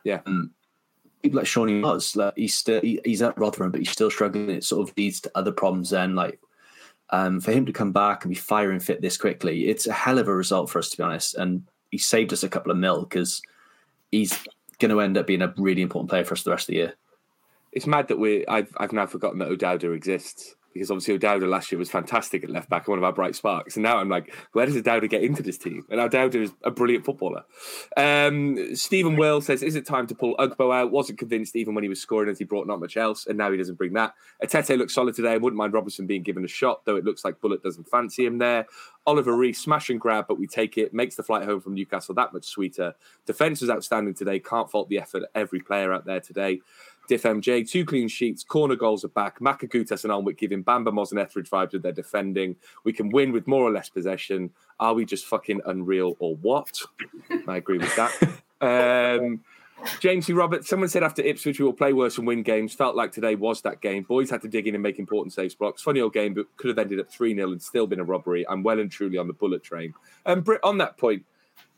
[0.03, 0.21] Yeah.
[0.25, 0.51] Um,
[1.21, 4.49] people like Shawnee was like he's still he, he's at Rotherham, but he's still struggling.
[4.49, 5.91] It sort of leads to other problems.
[5.91, 6.39] Then, like
[7.09, 10.17] um, for him to come back and be firing fit this quickly, it's a hell
[10.17, 11.35] of a result for us to be honest.
[11.35, 13.41] And he saved us a couple of mil because
[14.11, 14.37] he's
[14.79, 16.79] going to end up being a really important player for us the rest of the
[16.79, 16.93] year.
[17.71, 21.71] It's mad that we I've I've now forgotten that O'Dowda exists because obviously O'Dowda last
[21.71, 23.75] year was fantastic at left back one of our bright sparks.
[23.75, 25.85] And now I'm like, where does O'Dowda get into this team?
[25.89, 27.43] And O'Dowda is a brilliant footballer.
[27.97, 30.91] Um, Stephen Will says, is it time to pull Ugbo out?
[30.91, 33.51] Wasn't convinced even when he was scoring as he brought not much else, and now
[33.51, 34.13] he doesn't bring that.
[34.43, 35.33] Etete looks solid today.
[35.33, 38.25] I wouldn't mind Robertson being given a shot, though it looks like Bulut doesn't fancy
[38.25, 38.65] him there.
[39.05, 40.93] Oliver Reese, smash and grab, but we take it.
[40.93, 42.93] Makes the flight home from Newcastle that much sweeter.
[43.25, 44.39] Defence was outstanding today.
[44.39, 46.61] Can't fault the effort of every player out there today.
[47.11, 49.41] Diff MJ, two clean sheets, corner goals are back.
[49.41, 52.55] Makagutas and Alnwick giving Bamba Moz and Etheridge vibes with their defending.
[52.85, 54.49] We can win with more or less possession.
[54.79, 56.71] Are we just fucking unreal or what?
[57.49, 58.13] I agree with that.
[58.61, 59.43] Um,
[59.99, 60.33] James C.
[60.33, 62.75] Roberts, someone said after Ipswich we will play worse and win games.
[62.75, 64.03] Felt like today was that game.
[64.03, 65.81] Boys had to dig in and make important saves blocks.
[65.81, 68.47] Funny old game, but could have ended up 3 0 and still been a robbery.
[68.47, 69.95] I'm well and truly on the bullet train.
[70.27, 71.25] And Brit, on that point,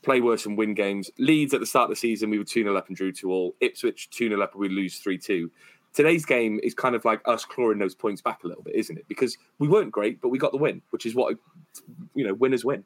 [0.04, 1.10] play worse and win games.
[1.18, 3.30] Leeds at the start of the season, we were 2 0 up and drew 2
[3.30, 3.56] all.
[3.60, 5.50] Ipswich 2 0 up and we lose 3 2.
[5.92, 8.98] Today's game is kind of like us clawing those points back a little bit, isn't
[8.98, 9.06] it?
[9.08, 11.36] Because we weren't great, but we got the win, which is what,
[12.14, 12.84] you know, winners win.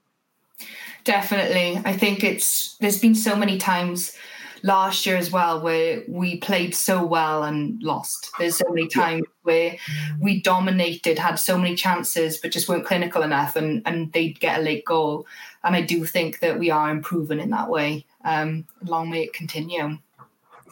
[1.04, 1.80] Definitely.
[1.84, 4.14] I think it's there's been so many times
[4.62, 8.30] last year as well where we played so well and lost.
[8.38, 9.76] There's so many times where
[10.20, 14.58] we dominated, had so many chances, but just weren't clinical enough and, and they'd get
[14.58, 15.26] a late goal.
[15.68, 18.06] And I do think that we are improving in that way.
[18.24, 19.98] Um, long may it continue.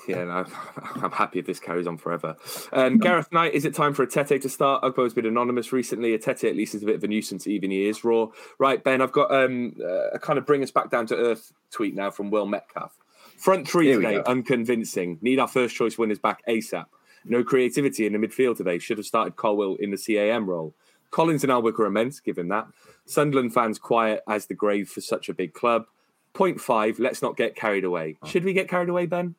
[0.08, 0.46] Yeah, no,
[1.02, 2.34] I'm happy if this carries on forever.
[2.72, 4.82] Um, Gareth Knight, is it time for Etete to start?
[4.84, 6.16] Ugbo has been anonymous recently.
[6.16, 8.28] Etete at least is a bit of a nuisance, even he is raw.
[8.58, 11.52] Right, Ben, I've got um, uh, a kind of bring us back down to earth
[11.70, 12.96] tweet now from Will Metcalf.
[13.36, 15.18] Front three Here today, unconvincing.
[15.20, 16.86] Need our first choice winners back ASAP.
[17.26, 18.78] No creativity in the midfield today.
[18.78, 20.74] Should have started Colwill in the CAM role.
[21.10, 22.66] Collins and Alnwick are immense, give him that.
[23.06, 25.86] Sunderland fans quiet as the grave for such a big club.
[26.32, 28.16] Point five, let's not get carried away.
[28.26, 29.34] Should we get carried away, Ben?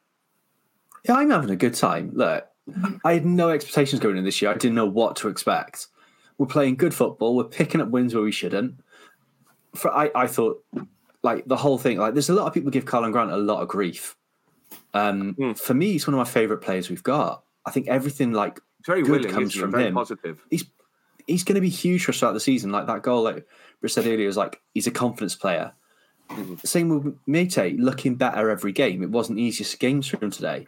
[1.05, 2.11] Yeah, I'm having a good time.
[2.13, 2.47] Look,
[3.05, 4.51] I had no expectations going in this year.
[4.51, 5.87] I didn't know what to expect.
[6.37, 7.35] We're playing good football.
[7.35, 8.75] We're picking up wins where we shouldn't.
[9.75, 10.63] For I, I thought
[11.23, 11.97] like the whole thing.
[11.97, 14.15] Like, there's a lot of people give Karlan Grant a lot of grief.
[14.93, 15.57] Um, Mm.
[15.59, 17.43] For me, he's one of my favourite players we've got.
[17.65, 19.93] I think everything like It's very Good willing, comes from very him.
[19.93, 20.41] positive.
[20.49, 20.65] he's
[21.27, 22.71] he's going to be huge for us throughout the season.
[22.71, 23.45] Like that goal, like
[23.79, 25.73] Britt said earlier, was like he's a confidence player.
[26.63, 29.01] Same with Méïté, looking better every game.
[29.01, 30.67] It wasn't the easiest games for him today.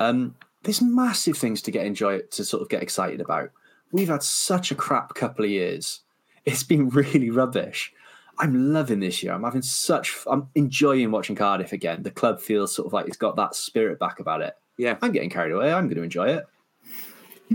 [0.00, 0.34] Um,
[0.64, 3.50] there's massive things to get enjoy to sort of get excited about.
[3.90, 6.00] We've had such a crap couple of years.
[6.44, 7.92] It's been really rubbish.
[8.38, 9.32] I'm loving this year.
[9.32, 10.16] I'm having such.
[10.26, 12.02] I'm enjoying watching Cardiff again.
[12.02, 14.54] The club feels sort of like it's got that spirit back about it.
[14.76, 15.72] Yeah, I'm getting carried away.
[15.72, 16.46] I'm going to enjoy it.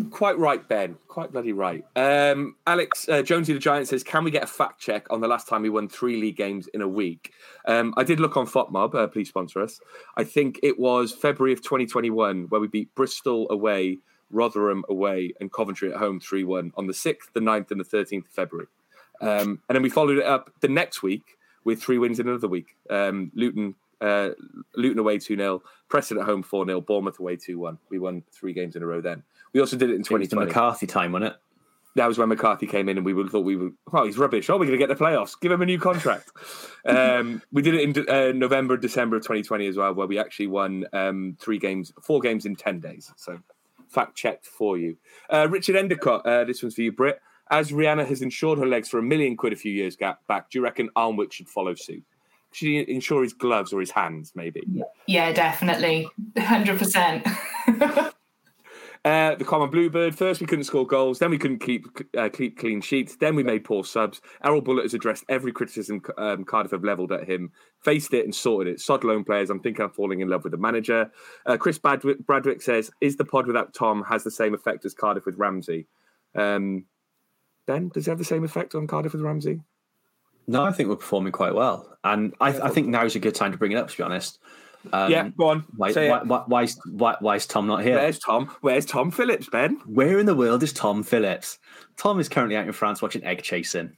[0.10, 0.98] Quite right, Ben.
[1.08, 1.84] Quite bloody right.
[1.96, 5.28] Um, Alex uh, Jonesy the Giant says, "Can we get a fact check on the
[5.28, 7.34] last time we won three league games in a week?"
[7.68, 8.96] Um, I did look on FOTMob.
[8.96, 9.80] Uh, please sponsor us.
[10.18, 14.00] I think it was February of 2021 where we beat Bristol away,
[14.32, 17.86] Rotherham away, and Coventry at home three one on the sixth, the 9th, and the
[17.86, 18.68] thirteenth of February.
[19.22, 22.48] Um, and then we followed it up the next week with three wins in another
[22.48, 22.76] week.
[22.90, 23.76] Um, Luton.
[24.02, 24.32] Uh,
[24.76, 27.78] Luton away 2 0, Preston at home 4 0, Bournemouth away 2 1.
[27.90, 29.24] We won three games in a row then.
[29.54, 31.40] We also did it in It was the 2020 McCarthy time, wasn't it?
[31.96, 34.50] that was when McCarthy came in, and we thought we were, oh, he's rubbish.
[34.50, 35.40] Oh, we're going to get the playoffs.
[35.40, 36.32] Give him a new contract.
[36.86, 40.48] um, we did it in uh, November, December of 2020 as well, where we actually
[40.48, 43.12] won um, three games, four games in 10 days.
[43.16, 43.40] So,
[43.88, 44.98] fact checked for you.
[45.32, 47.22] Uh, Richard Endicott, uh, this one's for you, Britt.
[47.52, 50.50] As Rihanna has insured her legs for a million quid a few years ga- back,
[50.50, 52.04] do you reckon Alnwick should follow suit?
[52.54, 54.64] Should he insure his gloves or his hands, maybe?
[55.06, 56.08] Yeah, definitely.
[56.38, 58.14] 100%.
[59.06, 60.16] Uh, the common bluebird.
[60.16, 61.20] First, we couldn't score goals.
[61.20, 61.86] Then we couldn't keep
[62.18, 63.18] uh, keep clean sheets.
[63.18, 64.22] Then we made poor subs.
[64.46, 67.52] Erol Bulut has addressed every criticism um, Cardiff have levelled at him,
[67.82, 68.80] faced it and sorted it.
[68.80, 69.50] Sod loan players.
[69.50, 71.12] I'm thinking I'm falling in love with the manager.
[71.46, 74.94] Uh, Chris Bradwick, Bradwick says, "Is the pod without Tom has the same effect as
[74.94, 75.86] Cardiff with Ramsey?"
[76.34, 76.86] Um,
[77.66, 79.60] ben, does it have the same effect on Cardiff with Ramsey?
[80.48, 83.52] No, I think we're performing quite well, and I, I think is a good time
[83.52, 83.90] to bring it up.
[83.90, 84.40] To be honest,
[84.92, 85.66] um, yeah, go on.
[85.78, 87.96] Why, why, why, why, is, why, why is Tom not here?
[87.96, 88.52] Where's Tom?
[88.62, 89.80] Where's Tom Phillips, Ben?
[89.86, 91.60] Where in the world is Tom Phillips?
[91.98, 93.96] Tom is currently out in France watching egg chasing.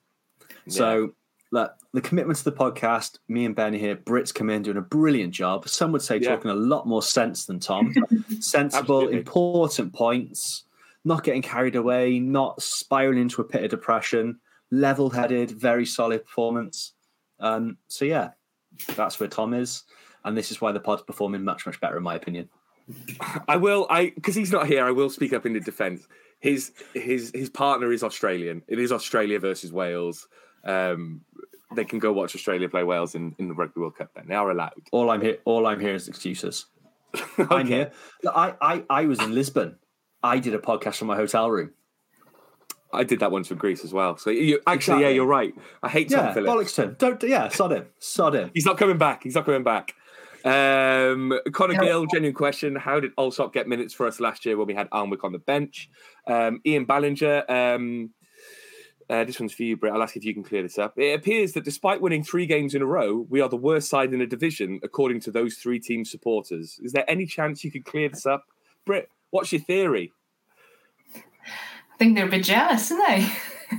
[0.68, 1.14] So,
[1.52, 4.82] look, the commitment to the podcast, me and Ben here, Brits come in doing a
[4.82, 5.68] brilliant job.
[5.68, 6.36] Some would say Yeah.
[6.36, 7.94] talking a lot more sense than Tom.
[8.40, 9.18] Sensible, Absolutely.
[9.18, 10.64] important points,
[11.04, 14.40] not getting carried away, not spiraling into a pit of depression,
[14.72, 16.94] level headed, very solid performance.
[17.40, 18.32] Um, so, yeah,
[18.96, 19.84] that's where Tom is.
[20.26, 22.50] And this is why the pod's performing much, much better, in my opinion.
[23.48, 23.88] I will.
[23.90, 24.84] I because he's not here.
[24.86, 26.08] I will speak up in the defence.
[26.40, 28.62] His his his partner is Australian.
[28.68, 30.28] It is Australia versus Wales.
[30.66, 31.22] Um,
[31.76, 34.12] they can go watch Australia play Wales in, in the Rugby World Cup.
[34.16, 34.74] Then they are allowed.
[34.92, 36.66] All I'm here, all I'm hearing is excuses.
[37.50, 37.92] I'm here.
[38.24, 39.78] Look, I, I, I was in Lisbon.
[40.22, 41.72] I did a podcast from my hotel room.
[42.94, 44.18] I did that once with Greece as well.
[44.18, 45.54] So you actually, yeah, you're right.
[45.84, 46.54] I hate Tom Yeah, Phillips.
[46.74, 46.98] Bollockston.
[46.98, 47.88] Don't, yeah, sod him.
[48.00, 48.52] Sod him.
[48.54, 49.24] He's not coming back.
[49.24, 49.94] He's not coming back.
[50.46, 51.74] Um, Connor.
[51.74, 52.76] Gill, genuine question.
[52.76, 55.40] How did Allsop get minutes for us last year when we had Alnwick on the
[55.40, 55.90] bench?
[56.28, 58.12] Um, Ian Ballinger, um,
[59.10, 59.94] uh, this one's for you, Brett.
[59.94, 60.98] I'll ask if you can clear this up.
[60.98, 64.14] It appears that despite winning three games in a row, we are the worst side
[64.14, 66.80] in the division, according to those three team supporters.
[66.84, 68.46] Is there any chance you could clear this up?
[68.86, 70.12] Britt, what's your theory?
[71.16, 73.32] I think they're a bit jealous, aren't they?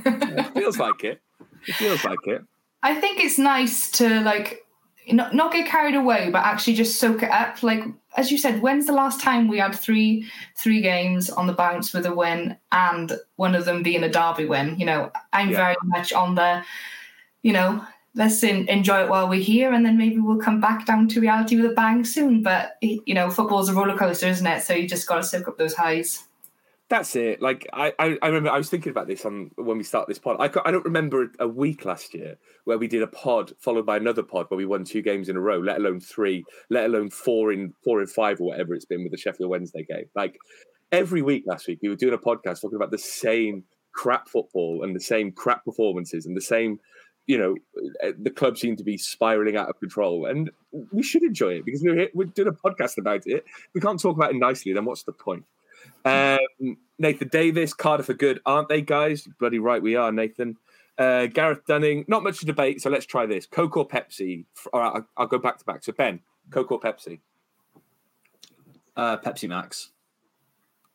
[0.05, 1.21] It feels like it.
[1.67, 2.43] It feels like it.
[2.83, 4.66] I think it's nice to like
[5.09, 7.63] not not get carried away, but actually just soak it up.
[7.63, 7.85] Like
[8.17, 10.27] as you said, when's the last time we had three
[10.57, 14.47] three games on the bounce with a win, and one of them being a derby
[14.47, 14.79] win?
[14.79, 15.57] You know, I'm Yeah.
[15.57, 16.63] very much on the,
[17.43, 17.85] you know,
[18.15, 21.21] let's en- enjoy it while we're here, and then maybe we'll come back down to
[21.21, 22.43] reality with a bang soon.
[22.43, 24.63] But you know, football's a roller coaster, isn't it?
[24.63, 26.25] So you just got to soak up those highs.
[26.89, 27.43] That's it.
[27.43, 30.21] Like I, I, I remember I was thinking about this on when we started this
[30.21, 30.37] pod.
[30.39, 33.97] I, I don't remember a week last year where we did a pod followed by
[33.97, 37.11] another pod where we won two games in a row, let alone three, let alone
[37.11, 40.05] four in four in five or whatever it's been with the Sheffield Wednesday game.
[40.15, 40.39] Like
[40.93, 44.85] every week last week, we were doing a podcast talking about the same crap football
[44.85, 46.79] and the same crap performances and the same,
[47.27, 47.57] you know,
[48.05, 50.27] uh, the club seemed to be spiraling out of control.
[50.27, 50.53] And
[50.93, 53.45] we should enjoy it because we're here, we're doing a podcast about it.
[53.75, 54.73] We can't talk about it nicely.
[54.73, 55.45] Then what's the point?
[56.07, 59.29] Um, Nathan Davis, Cardiff are good, aren't they, guys?
[59.39, 60.57] Bloody right, we are, Nathan.
[60.99, 63.45] Uh, Gareth Dunning, not much to debate, so let's try this.
[63.47, 64.45] Coke or Pepsi?
[64.73, 65.85] All right, I'll, I'll go back to back.
[65.85, 67.21] So, Ben, Coke or Pepsi?
[68.97, 69.91] Uh, Pepsi Max.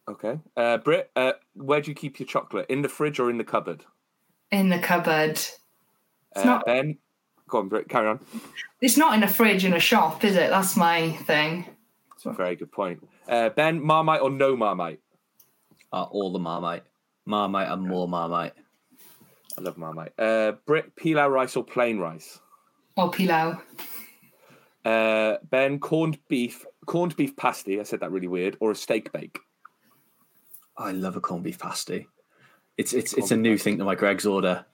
[0.09, 0.39] Okay.
[0.57, 2.65] Uh, Britt, uh, where do you keep your chocolate?
[2.69, 3.85] In the fridge or in the cupboard?
[4.51, 5.33] In the cupboard.
[5.33, 5.55] It's
[6.35, 6.65] Uh, not.
[6.65, 6.97] Ben,
[7.47, 8.19] go on, Britt, carry on.
[8.81, 10.49] It's not in a fridge in a shop, is it?
[10.49, 11.65] That's my thing.
[12.23, 13.07] That's a very good point.
[13.27, 14.99] Uh, ben, Marmite or no Marmite?
[15.91, 16.83] Uh, all the Marmite.
[17.25, 18.53] Marmite and more Marmite.
[19.57, 20.13] I love Marmite.
[20.19, 22.39] Uh, Britt, pilau rice or plain rice?
[22.95, 23.59] Or pilau.
[24.85, 27.79] Uh, ben, corned beef, corned beef pasty.
[27.79, 28.57] I said that really weird.
[28.59, 29.39] Or a steak bake.
[30.77, 32.07] I love a corned beef pasty.
[32.77, 34.65] It's it's it's a new thing to my Greggs order.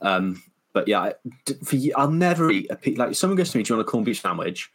[0.00, 0.42] Um,
[0.72, 1.14] but yeah, I-
[1.44, 3.74] d- for you, I'll never eat a pe- like if someone goes to me, "Do
[3.74, 4.72] you want a corned beef sandwich?"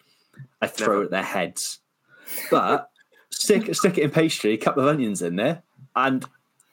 [0.62, 1.02] I throw Never.
[1.02, 1.80] it at their heads.
[2.52, 2.90] But
[3.30, 5.64] stick stick it in pastry, a couple of onions in there,
[5.96, 6.26] and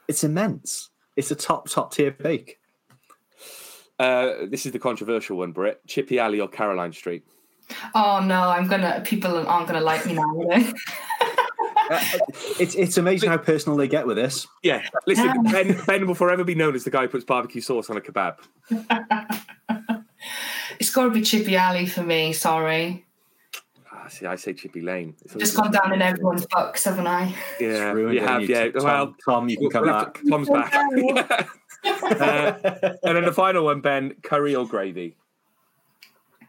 [0.09, 0.91] it's immense.
[1.17, 2.59] It's a top top tier bake.
[3.99, 5.81] Uh, this is the controversial one, Britt.
[5.87, 7.25] Chippy Alley or Caroline Street?
[7.95, 9.03] Oh no, I'm gonna.
[9.05, 10.23] People aren't gonna like me now.
[10.23, 10.73] Are they?
[11.89, 12.01] Uh,
[12.59, 14.49] it's it's amazing how personal they get with this.
[14.65, 14.85] Yeah.
[15.07, 17.97] Listen, ben, ben will forever be known as the guy who puts barbecue sauce on
[17.97, 18.39] a kebab.
[20.81, 22.33] it's got to be Chippy Alley for me.
[22.33, 23.06] Sorry,
[24.07, 25.15] Ah, see, I say Chippy Lane.
[25.25, 27.35] It's just gone down in everyone's books, haven't I?
[27.59, 28.41] Yeah, you have.
[28.43, 28.71] you- Yeah.
[28.71, 30.15] Tom, well, Tom, you can come back.
[30.15, 31.49] to- Tom's back.
[31.85, 32.53] Uh,
[33.05, 35.15] and then the final one, Ben, curry or gravy?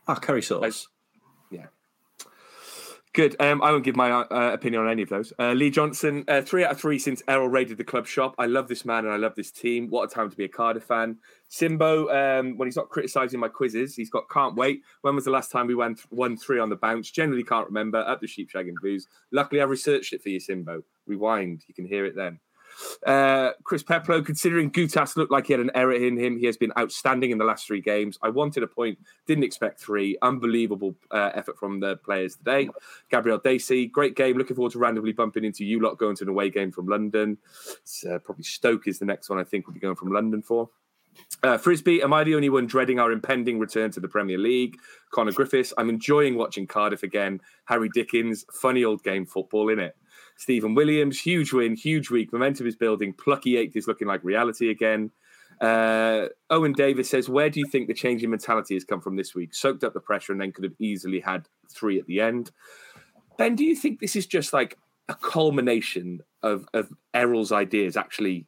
[0.07, 0.87] Ah, curry sauce.
[3.17, 3.35] Good.
[3.39, 5.33] Um, I won't give my uh, opinion on any of those.
[5.39, 8.35] Uh, Lee Johnson, uh, three out of three since Erol raided the club shop.
[8.37, 9.89] I love this man and I love this team.
[9.89, 11.17] What a time to be a Cardiff fan.
[11.49, 14.83] Simbo, um, when he's not criticising my quizzes, he's got can't wait.
[15.01, 17.09] When was the last time we won three on the bounce?
[17.09, 17.97] Generally can't remember.
[17.97, 19.07] Up the sheep shagging booze.
[19.31, 20.83] Luckily, I researched it for you, Simbo.
[21.07, 21.63] Rewind.
[21.67, 22.39] You can hear it then.
[23.05, 26.57] Uh, Chris Peplow, considering Goutas looked like he had an error in him, he has
[26.57, 28.17] been outstanding in the last three games.
[28.21, 30.17] I wanted a point, didn't expect three.
[30.21, 32.69] Unbelievable uh, effort from the players today.
[33.09, 34.37] Gabriel Dacey, great game.
[34.37, 37.37] Looking forward to randomly bumping into you lot going to an away game from London.
[38.09, 40.69] Uh, probably Stoke is the next one I think we'll be going from London for.
[41.43, 44.77] Uh, Frisbee, am I the only one dreading our impending return to the Premier League?
[45.11, 47.41] Connor Griffiths, I'm enjoying watching Cardiff again.
[47.65, 49.95] Harry Dickens, funny old game football, in it.
[50.37, 52.31] Stephen Williams, huge win, huge week.
[52.31, 53.13] Momentum is building.
[53.13, 55.11] Plucky eighth is looking like reality again.
[55.59, 59.15] Uh, Owen Davis says, Where do you think the change in mentality has come from
[59.15, 59.55] this week?
[59.55, 62.51] Soaked up the pressure and then could have easily had three at the end.
[63.37, 64.77] Ben, do you think this is just like
[65.09, 68.45] a culmination of, of Erol's ideas actually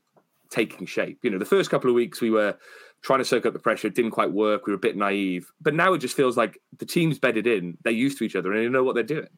[0.51, 1.19] taking shape?
[1.23, 2.57] You know, the first couple of weeks we were
[3.01, 3.87] trying to soak up the pressure.
[3.87, 4.67] It didn't quite work.
[4.67, 5.51] We were a bit naive.
[5.61, 7.77] But now it just feels like the team's bedded in.
[7.83, 9.29] They're used to each other and they know what they're doing.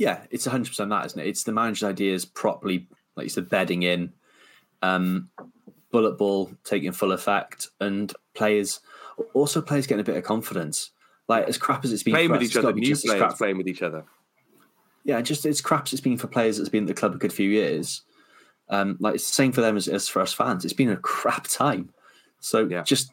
[0.00, 1.26] Yeah, it's 100% that, isn't it?
[1.26, 4.14] It's the manager's ideas properly, like you said, bedding in,
[4.80, 5.28] um,
[5.90, 8.80] bullet ball taking full effect, and players,
[9.34, 10.92] also players getting a bit of confidence.
[11.28, 13.58] Like, as crap as it's been playing for with us, each other, new players playing
[13.58, 14.04] with each other.
[15.04, 17.18] Yeah, just it's crap as it's been for players that's been at the club a
[17.18, 18.00] good few years.
[18.70, 20.64] Um, like it's the same for them as, as for us fans.
[20.64, 21.92] It's been a crap time.
[22.38, 22.84] So Yeah.
[22.84, 23.12] just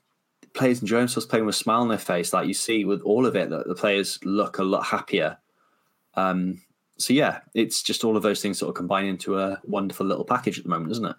[0.53, 2.31] players enjoying themselves playing with a smile on their face.
[2.31, 5.38] Like you see with all of it, that the players look a lot happier.
[6.13, 6.61] Um,
[6.98, 10.26] so yeah, it's just all of those things sort of combine into a wonderful little
[10.26, 11.16] package at the moment, isn't it?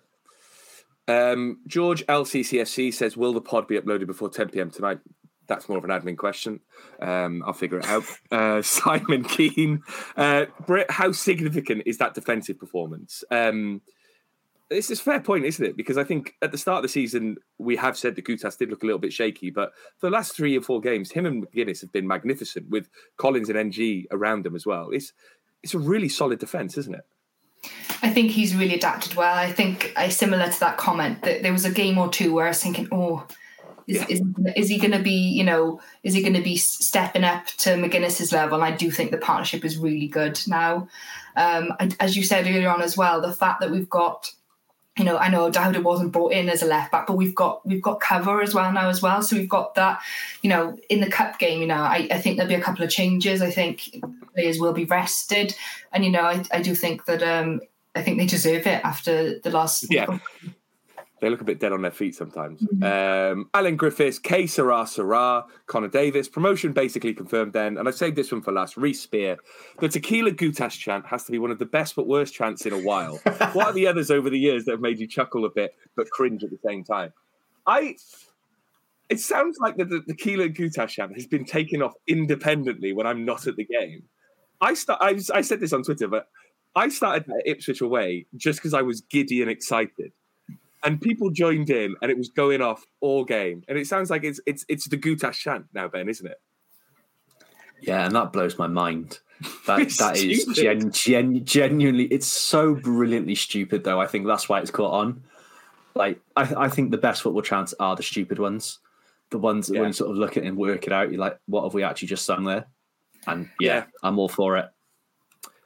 [1.09, 4.71] Um, George LCCFC says, "Will the pod be uploaded before 10 p.m.
[4.71, 4.99] tonight?"
[5.47, 6.61] That's more of an admin question.
[7.01, 8.05] Um, I'll figure it out.
[8.31, 9.83] Uh, Simon Keane,
[10.17, 13.25] uh, Britt, how significant is that defensive performance?
[13.31, 13.81] Um,
[14.71, 15.77] this is a fair point, isn't it?
[15.77, 18.69] Because I think at the start of the season we have said that Goutas did
[18.69, 21.47] look a little bit shaky, but for the last three or four games, him and
[21.47, 24.91] McGuinness have been magnificent with Collins and Ng around them as well.
[24.91, 25.13] It's
[25.63, 27.05] it's a really solid defense, isn't it?
[28.03, 29.35] I think he's really adapted well.
[29.35, 32.47] I think I similar to that comment that there was a game or two where
[32.47, 33.27] I was thinking, oh,
[33.89, 34.07] is, Yeah.
[34.09, 34.23] is,
[34.55, 37.71] is he going to be, you know, is he going to be stepping up to
[37.71, 38.63] McGuinness's level?
[38.63, 40.89] And I do think the partnership is really good now.
[41.37, 44.33] Um, and as you said earlier on as well, the fact that we've got,
[44.99, 47.65] you know, I know Dowda wasn't brought in as a left back, but we've got
[47.67, 49.23] we've got cover as well now as well.
[49.23, 50.01] So we've got that,
[50.43, 51.61] you know, in the cup game.
[51.61, 53.41] You know, I, I think there'll be a couple of changes.
[53.41, 54.03] I think
[54.35, 55.55] players will be rested,
[55.93, 57.61] and you know, I, I do think that um,
[57.95, 59.87] I think they deserve it after the last.
[59.91, 60.19] Yeah.
[61.21, 62.63] They look a bit dead on their feet sometimes.
[62.83, 64.47] Um, Alan Griffiths, K.
[64.47, 66.29] Sarah Sarah, Connor Davis.
[66.29, 67.77] Promotion basically confirmed then.
[67.77, 68.77] And I saved this one for last.
[68.77, 69.37] Reese Spear.
[69.81, 72.73] The Tequila Goutas chant has to be one of the best but worst chants in
[72.73, 73.17] a while.
[73.53, 76.09] what are the others over the years that have made you chuckle a bit but
[76.11, 77.13] cringe at the same time?
[77.67, 77.97] I.
[79.09, 83.25] It sounds like the, the Tequila Goutas chant has been taken off independently when I'm
[83.25, 84.03] not at the game.
[84.61, 85.01] I start.
[85.03, 86.29] I, I said this on Twitter, but
[86.77, 90.13] I started at Ipswich away just because I was giddy and excited
[90.85, 94.25] and people joined in and it was going off all game and it sounds like
[94.25, 96.41] it's it's it's the Goutas chant now ben isn't it
[97.81, 99.21] Yeah, and that blows my mind.
[99.67, 102.05] That that is gen, gen, genuinely.
[102.07, 104.01] It's so brilliantly stupid, though.
[104.01, 105.23] I think that's why it's caught on.
[105.95, 108.81] Like, I, I think the best football chants are the stupid ones,
[109.31, 109.81] the ones that Yeah.
[109.81, 111.75] when you sort of look at it and work it out, you're like, what have
[111.75, 112.67] we actually just sung there?
[113.29, 113.85] And yeah, Yeah.
[114.03, 114.67] I'm all for it.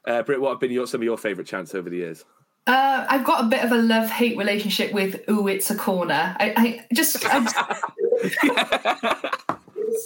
[0.06, 2.24] uh Britt, what have been your, some of your favorite chants over the years
[2.66, 6.36] Uh, I've got a bit of a love hate relationship with "Ooh, it's a corner."
[6.38, 7.56] I, I just, I just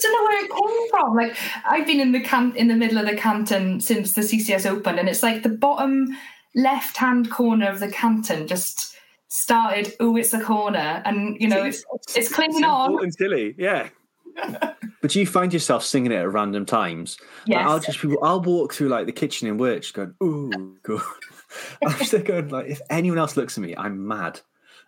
[0.02, 1.14] don't know where it came from.
[1.14, 1.36] Like
[1.66, 4.98] I've been in the can in the middle of the canton since the CCS opened,
[4.98, 6.16] and it's like the bottom
[6.54, 8.96] left-hand corner of the canton just
[9.28, 9.94] started.
[10.00, 11.84] "Ooh, it's a corner," and you know it's
[12.14, 13.02] it's clinging on.
[13.02, 13.90] And silly yeah
[15.02, 17.18] But do you find yourself singing it at random times?
[17.46, 17.68] Like, Yes.
[17.68, 21.00] I'll just be, I'll walk through like the kitchen in work, just going, ooh, good.
[21.84, 24.40] I'm just going like, if anyone else looks at me, I'm mad.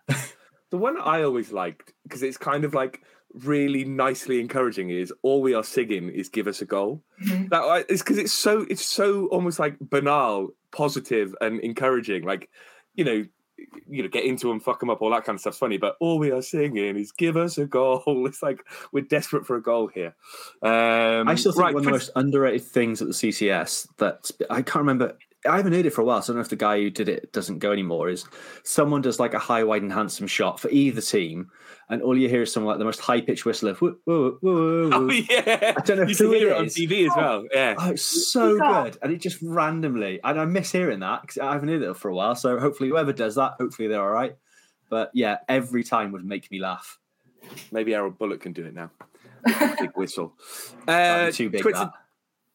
[0.07, 3.01] the one I always liked because it's kind of like
[3.33, 7.49] really nicely encouraging is all we are singing is give us a goal Mhm.
[7.49, 12.49] that I- it's because it's so it's so almost like banal positive and encouraging like
[12.95, 13.25] you know
[13.87, 15.95] you know get into them fuck them up all that kind of stuff's funny but
[15.99, 19.61] all we are singing is give us a goal it's like we're desperate for a
[19.61, 20.15] goal here
[20.63, 24.31] um I still think right, one of the most underrated things at the CCS that
[24.49, 25.17] I can't remember.
[25.47, 26.89] I haven't heard it for a while, so I don't know if the guy who
[26.89, 28.09] did it doesn't go anymore.
[28.09, 28.25] Is
[28.63, 31.49] someone does like a high, wide, and handsome shot for either team,
[31.89, 34.37] and all you hear is someone like the most high pitched whistle of woo, woo,
[34.41, 36.65] woo, woo, oh yeah I don't know if you who can hear it it on
[36.65, 36.75] is.
[36.75, 38.83] tv as well yeah Oh, it's so Yeah.
[38.83, 41.95] good, and it just randomly, and I miss hearing that because I haven't heard it
[41.95, 42.35] for a while.
[42.35, 44.35] So hopefully, whoever does that, hopefully they're all right.
[44.89, 46.97] But yeah, every time would make me laugh.
[47.71, 48.91] maybe Erol Bulut can do it now
[49.79, 50.33] big whistle
[50.87, 51.61] uh, too big.
[51.61, 51.93] Twitter- that.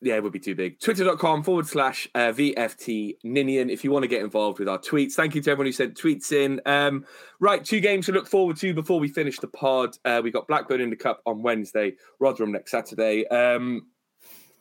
[0.04, 0.78] Yeah, it would be too big.
[0.80, 5.14] Twitter.com forward slash uh, VFT Ninian if you want to get involved with our tweets.
[5.14, 6.60] Thank you to everyone who sent tweets in.
[6.66, 7.06] Um,
[7.40, 9.96] right, two games to look forward to before we finish the pod.
[10.04, 13.26] Uh, we got Blackburn in the Cup on Wednesday, Rotherham next Saturday.
[13.28, 13.86] Um,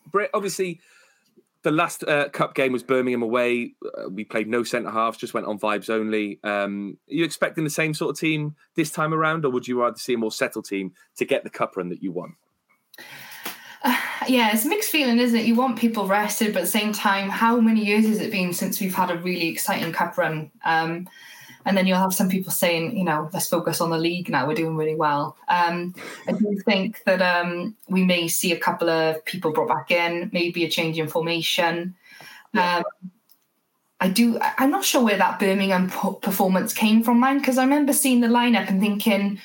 [0.09, 0.79] Brett, obviously,
[1.63, 3.73] the last uh, Cup game was Birmingham away.
[3.85, 6.39] Uh, we played no centre halves, just went on vibes only.
[6.45, 9.81] Um, are you expecting the same sort of team this time around, or would you
[9.81, 12.35] rather see a more settled team to get the Cup run that you want?
[14.27, 15.45] yeah, it's a mixed feeling, isn't it?
[15.45, 18.53] You want people rested, but at the same time, how many years has it been
[18.53, 20.51] since we've had a really exciting cup run?
[20.63, 21.07] Um,
[21.65, 24.45] and then you'll have some people saying, you know, let's focus on the league now.
[24.47, 25.37] We're doing really well.
[25.47, 25.95] Um,
[26.27, 30.29] I do think that um, we may see a couple of people brought back in,
[30.33, 31.95] maybe a change in formation.
[32.53, 32.83] Um,
[33.99, 34.37] I do.
[34.57, 38.27] I'm not sure where that Birmingham performance came from, man, because I remember seeing the
[38.27, 39.39] lineup and thinking,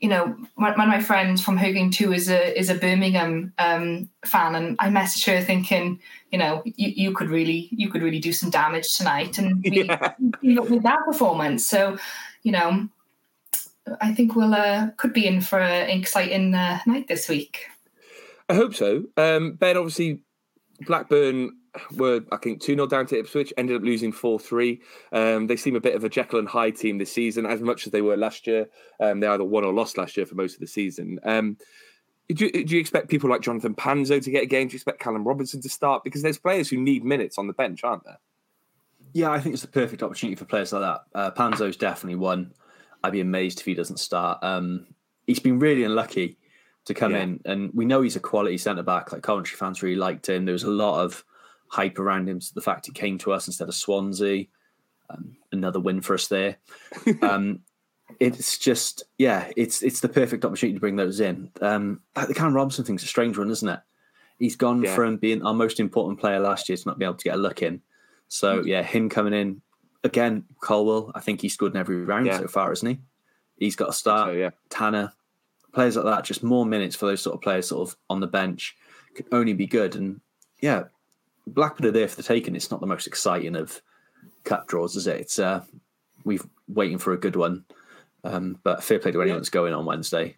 [0.00, 3.52] you know, one, of my friends from Her Game Too is a is a Birmingham
[3.58, 8.02] um, fan, and I messaged her thinking, you know, you, you could really you could
[8.02, 9.84] really do some damage tonight, and we,
[10.42, 10.60] Yeah.
[10.60, 11.66] with that performance.
[11.66, 11.96] So,
[12.42, 12.88] you know,
[14.00, 17.66] I think we'll uh, could be in for an exciting uh, night this week.
[18.48, 19.04] I hope so.
[19.16, 20.20] Um, ben, obviously,
[20.82, 21.56] Blackburn
[21.92, 24.80] were, I think, 2 0 down to Ipswich, ended up losing 4 3.
[25.12, 27.86] Um, they seem a bit of a Jekyll and Hyde team this season, as much
[27.86, 28.68] as they were last year.
[29.00, 31.18] Um, they either won or lost last year for most of the season.
[31.24, 31.56] Um,
[32.28, 34.68] do, you, do you expect people like Jonathan Panzo to get a game?
[34.68, 36.02] Do you expect Callum Robinson to start?
[36.04, 38.18] Because there's players who need minutes on the bench, aren't there?
[39.12, 41.04] Yeah, I think it's the perfect opportunity for players like that.
[41.14, 42.52] Uh, Panzo's definitely one.
[43.04, 44.38] I'd be amazed if he doesn't start.
[44.42, 44.86] Um,
[45.26, 46.36] he's been really unlucky
[46.86, 47.22] to come Yeah.
[47.22, 49.12] in, and we know he's a quality centre back.
[49.12, 50.44] Like Coventry fans really liked him.
[50.44, 51.24] There was a lot of
[51.68, 52.40] hype around him.
[52.40, 54.46] So the fact he came to us instead of Swansea,
[55.10, 56.56] um, another win for us there.
[57.22, 57.60] um,
[58.20, 61.50] it's just yeah, it's it's the perfect opportunity to bring those in.
[61.60, 63.80] Um, the Cam Robinson thing's a strange one, isn't it?
[64.38, 64.94] He's gone Yeah.
[64.94, 67.38] from being our most important player last year to not be able to get a
[67.38, 67.82] look in.
[68.28, 69.60] So yeah, him coming in
[70.04, 71.10] again, Colwill.
[71.14, 72.38] I think he's scored in every round Yeah.
[72.38, 72.98] so far, isn't he?
[73.58, 74.28] He's got a start.
[74.28, 74.50] So, yeah.
[74.68, 75.12] Tanner,
[75.72, 78.26] players like that, just more minutes for those sort of players, sort of on the
[78.26, 78.76] bench,
[79.14, 79.96] could only be good.
[79.96, 80.20] And
[80.60, 80.84] yeah,
[81.46, 82.56] Blackburn are there for the taking.
[82.56, 83.80] It's not the most exciting of
[84.44, 85.20] cup draws, is it?
[85.20, 85.62] It's uh,
[86.24, 87.64] we've waiting for a good one.
[88.24, 90.36] Um, but fair play to anyone that's going on Wednesday.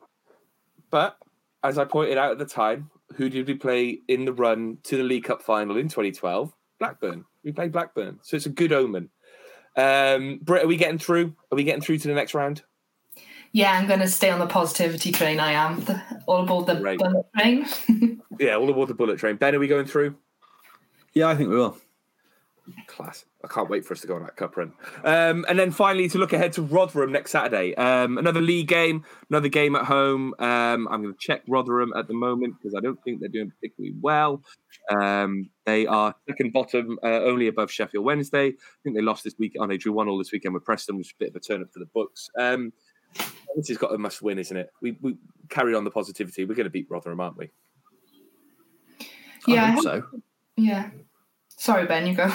[0.91, 1.17] But
[1.65, 4.97] as I pointed out at the time, who did we play in the run to
[4.99, 6.53] the League Cup final in 2012?
[6.79, 7.25] Blackburn.
[7.43, 9.09] We played Blackburn, so it's a good omen.
[9.77, 11.35] Um, Britt, are we getting through?
[11.51, 12.63] Are we getting through to the next round?
[13.53, 15.41] Yeah, I'm going to stay on the positivity train.
[15.41, 15.83] I am
[16.27, 16.99] all aboard the Right.
[16.99, 17.67] bullet train.
[18.39, 19.35] Yeah, all aboard the bullet train.
[19.35, 20.15] Ben, are we going through?
[21.19, 21.77] Yeah, I think we will.
[22.87, 23.25] Class.
[23.43, 24.73] I can't wait for us to go on that cup run.
[25.03, 27.75] Um, and then finally, to look ahead to Rotherham next Saturday.
[27.75, 30.33] Um, another league game, another game at home.
[30.39, 33.51] Um, I'm going to check Rotherham at the moment because I don't think they're doing
[33.51, 34.43] particularly well.
[34.91, 38.49] Um, they are second bottom, uh, only above Sheffield Wednesday.
[38.49, 39.57] I think they lost this week.
[39.59, 41.41] Oh, they drew one all this weekend with Preston, which is a bit of a
[41.41, 42.29] turn up for the books.
[42.39, 42.73] Um,
[43.57, 44.71] this has got a must win, isn't it?
[44.83, 45.17] We, we
[45.49, 46.45] carry on the positivity.
[46.45, 47.51] We're going to beat Rotherham, aren't we?
[49.47, 50.23] Yeah, I I hope hope- so.
[50.57, 50.91] yeah.
[51.59, 52.29] Sorry, Ben, you go.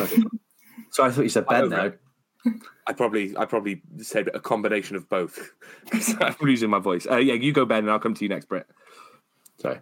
[0.91, 1.99] So I thought you said Ben hope
[2.45, 2.51] now.
[2.85, 5.51] I probably I probably said a combination of both
[6.19, 7.07] I'm losing my voice.
[7.09, 8.67] Uh, yeah, you go, Ben, and I'll come to you next, Brett.
[9.57, 9.79] Sorry.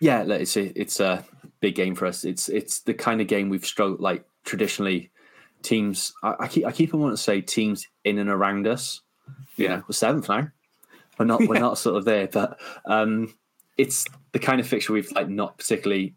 [0.00, 1.24] Yeah, look, it's a, it's a
[1.60, 2.24] big game for us.
[2.24, 5.10] It's it's the kind of game we've struggled like traditionally.
[5.62, 9.02] Teams, I, I keep I keep on wanting to say teams in and around us.
[9.56, 9.76] You Yeah.
[9.76, 10.48] know, we're seventh now.
[11.18, 13.34] We're not we're not sort of there, but um,
[13.76, 16.14] it's the kind of fixture we've like not particularly.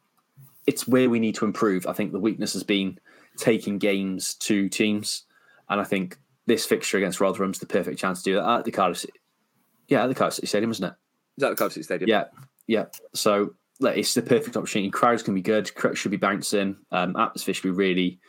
[0.65, 1.85] It's where we need to improve.
[1.87, 2.99] I think the weakness has been
[3.37, 5.23] taking games to teams,
[5.69, 8.71] and I think this fixture against Rotherham's the perfect chance to do that at the
[8.71, 8.99] Cardiff.
[8.99, 9.13] City-
[9.87, 10.93] Yeah, at the Cardiff City Stadium, isn't it?
[11.37, 12.09] Is that the Cardiff City Stadium?
[12.09, 12.25] Yeah,
[12.67, 12.85] yeah.
[13.13, 14.89] So like, it's the perfect opportunity.
[14.91, 15.73] Crowds can be good.
[15.75, 16.77] Crowds should be bouncing.
[16.91, 18.19] Um, atmosphere should be really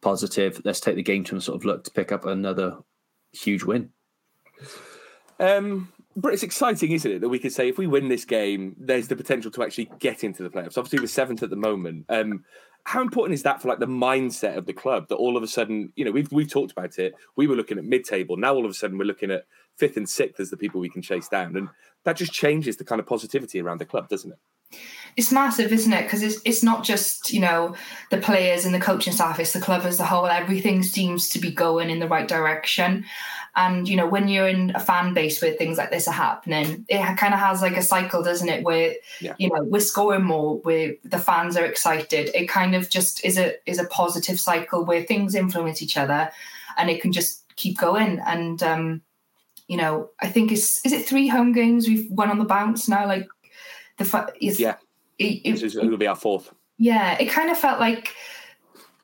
[0.00, 0.60] positive.
[0.64, 2.78] Let's take the game to and sort of look to pick up another
[3.32, 3.90] huge win.
[5.40, 8.76] Um, but it's exciting, isn't it, that we could say if we win this game,
[8.78, 10.78] there's the potential to actually get into the playoffs.
[10.78, 12.06] Obviously, we're seventh at the moment.
[12.08, 12.44] Um,
[12.84, 15.48] how important is that for like the mindset of the club that all of a
[15.48, 17.14] sudden, you know, we've we've talked about it.
[17.36, 18.36] We were looking at mid-table.
[18.36, 19.46] Now all of a sudden we're looking at
[19.76, 21.68] fifth and sixth as the people we can chase down, and
[22.04, 24.38] that just changes the kind of positivity around the club, doesn't it?
[25.16, 26.04] it's massive, isn't it?
[26.04, 27.74] Because it's it's not just you know
[28.10, 30.26] the players and the coaching staff; it's the club as a whole.
[30.26, 33.04] Everything seems to be going in the right direction.
[33.54, 36.86] And you know, when you're in a fan base where things like this are happening,
[36.88, 38.64] it kind of has like a cycle, doesn't it?
[38.64, 39.34] Where Yeah.
[39.38, 42.30] you know we're scoring more, where the fans are excited.
[42.34, 46.30] It kind of just is a is a positive cycle where things influence each other,
[46.78, 48.20] and it can just keep going.
[48.26, 49.02] And um,
[49.68, 52.88] you know, I think it's is it three home games we've won on the bounce
[52.88, 53.06] now.
[53.06, 53.28] Like
[53.98, 54.76] the fa- Yeah.
[55.18, 56.54] it, it- This is, it'll be our fourth.
[56.78, 58.14] yeah, it kind of felt like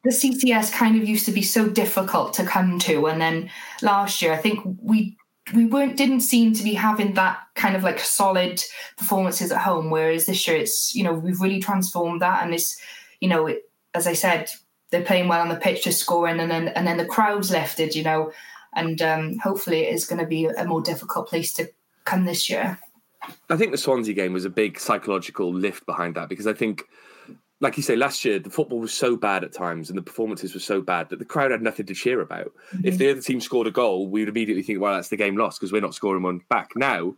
[0.05, 3.51] the CCS kind of used to be so difficult to come to, and then
[3.82, 5.16] last year I think we
[5.55, 8.62] we weren't didn't seem to be having that kind of like solid
[8.96, 9.90] performances at home.
[9.90, 12.80] Whereas this year it's you know we've really transformed that, and it's
[13.20, 13.62] you know it,
[13.94, 14.51] as I said
[14.90, 17.94] they're playing well on the pitch, just scoring, and then and then the crowds lifted,
[17.94, 18.32] you know,
[18.74, 21.68] and um, hopefully it is going to be a more difficult place to
[22.05, 22.78] come this year.
[23.51, 26.84] I think the Swansea game was a big psychological lift behind that because I think,
[27.61, 30.54] like you say, last year the football was so bad at times and the performances
[30.54, 32.52] were so bad that the crowd had nothing to cheer about.
[32.72, 32.96] If mm-hmm.
[32.96, 35.59] the other team scored a goal, we would immediately think, well, that's the game lost
[35.59, 36.72] because we're not scoring one back.
[36.76, 37.14] Now,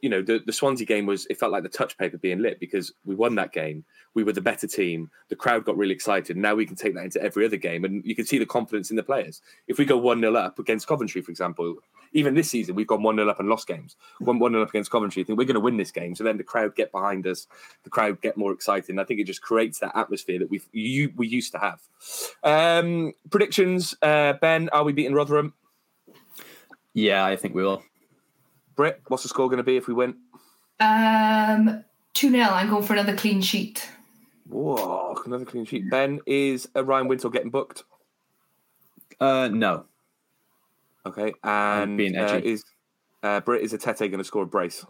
[0.00, 2.60] you know, the, the Swansea game was, it felt like the touch paper being lit
[2.60, 3.84] because we won that game.
[4.14, 5.10] We were the better team.
[5.28, 6.36] The crowd got really excited.
[6.36, 7.84] Now we can take that into every other game.
[7.84, 9.40] And you can see the confidence in the players.
[9.66, 11.76] If we go 1 0 up against Coventry, for example,
[12.12, 13.96] even this season, we've gone 1 0 up and lost games.
[14.20, 15.22] 1 0 up against Coventry.
[15.22, 16.14] I think we're going to win this game.
[16.14, 17.46] So then the crowd get behind us,
[17.82, 18.90] the crowd get more excited.
[18.90, 21.80] And I think it just creates that atmosphere that we've, you, we used to have.
[22.42, 25.54] Um, predictions, uh, Ben, are we beating Rotherham?
[26.94, 27.82] Yeah, I think we will.
[28.76, 30.16] Britt, what's the score going to be if we win?
[30.80, 32.44] Um, 2 0.
[32.44, 33.88] I'm going for another clean sheet.
[34.48, 35.90] Whoa, another clean sheet.
[35.90, 37.84] Ben, is uh, Ryan Wintle getting booked?
[39.20, 39.86] Uh, no.
[41.06, 41.32] Okay.
[41.42, 42.64] And being uh, is
[43.22, 44.84] uh, Britt, is Etete going to score a brace?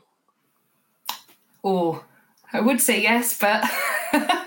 [1.62, 2.04] Oh,
[2.52, 3.64] I would say yes, but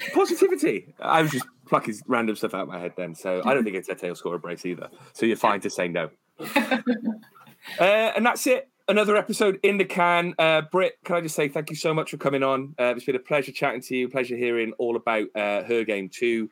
[0.12, 0.94] Positivity.
[1.00, 3.14] I was just plucking random stuff out of my head then.
[3.14, 4.88] So I don't think Etete will score a brace either.
[5.12, 6.10] So you're fine to say no.
[7.78, 8.68] uh, and that's it.
[8.88, 10.34] Another episode in the can.
[10.38, 12.74] Uh, Britt, can I just say thank you so much for coming on?
[12.78, 14.08] Uh, it's been a pleasure chatting to you.
[14.08, 16.50] Pleasure hearing all about uh, her game too.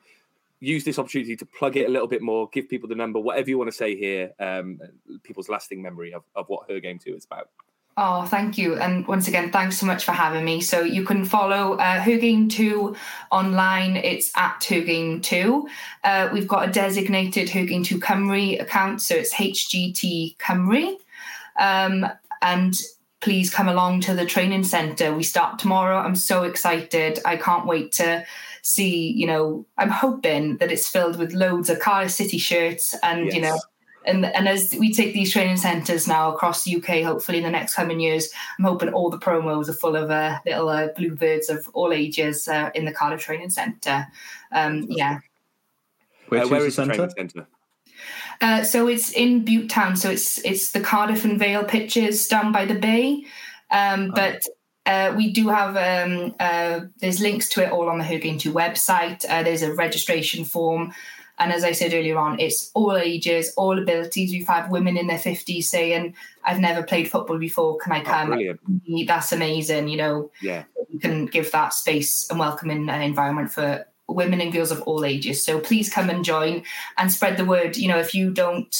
[0.60, 2.48] Use this opportunity to plug it a little bit more.
[2.52, 4.32] Give people the number, whatever you want to say here.
[4.38, 4.80] Um,
[5.24, 7.48] people's lasting memory of, of what Her Game Too is about.
[8.00, 8.76] Oh, thank you.
[8.76, 10.60] And once again, thanks so much for having me.
[10.60, 12.94] So you can follow uh, Her Game Too
[13.32, 13.96] online.
[13.96, 15.68] It's at Her Game Too.
[16.04, 19.02] Uh, we've got a designated Her Game Too Cymru account.
[19.02, 20.96] So it's HGT Cymru.
[21.58, 22.06] Um,
[22.42, 22.74] and
[23.20, 25.14] please come along to the training centre.
[25.14, 25.98] We start tomorrow.
[25.98, 27.18] I'm so excited.
[27.24, 28.24] I can't wait to
[28.62, 33.32] see, you know, I'm hoping that it's filled with loads of Cardiff City shirts and,
[33.32, 33.58] you know,
[34.08, 37.50] and and as we take these training centres now across the UK, hopefully in the
[37.50, 41.50] next coming years, I'm hoping all the promos are full of uh, little uh, bluebirds
[41.50, 44.06] of all ages uh, in the Cardiff Training Centre.
[44.50, 45.18] Um, yeah,
[46.28, 47.46] Where, Uh, where the is the centre?
[48.40, 52.64] Uh, so it's in Butetown, so it's it's the Cardiff and Vale pitches down by
[52.64, 53.24] the bay,
[53.70, 54.42] um, but.
[54.86, 58.38] Uh, we do have um, uh, there's links to it all on the Her Game
[58.38, 59.22] Too website.
[59.28, 60.94] Uh, there's a registration form.
[61.38, 64.32] And as I said earlier on, it's all ages, all abilities.
[64.32, 67.76] We've had women in their 50s saying, I've never played football before.
[67.76, 68.28] Can I Oh, come?
[68.28, 68.60] brilliant.
[69.06, 69.88] That's amazing.
[69.88, 70.64] You know, Yeah.
[70.90, 75.04] we can give that space and welcoming uh, environment for women and girls of all
[75.04, 75.42] ages.
[75.44, 76.62] So please come and join
[76.96, 77.76] and spread the word.
[77.76, 78.74] You know, if you don't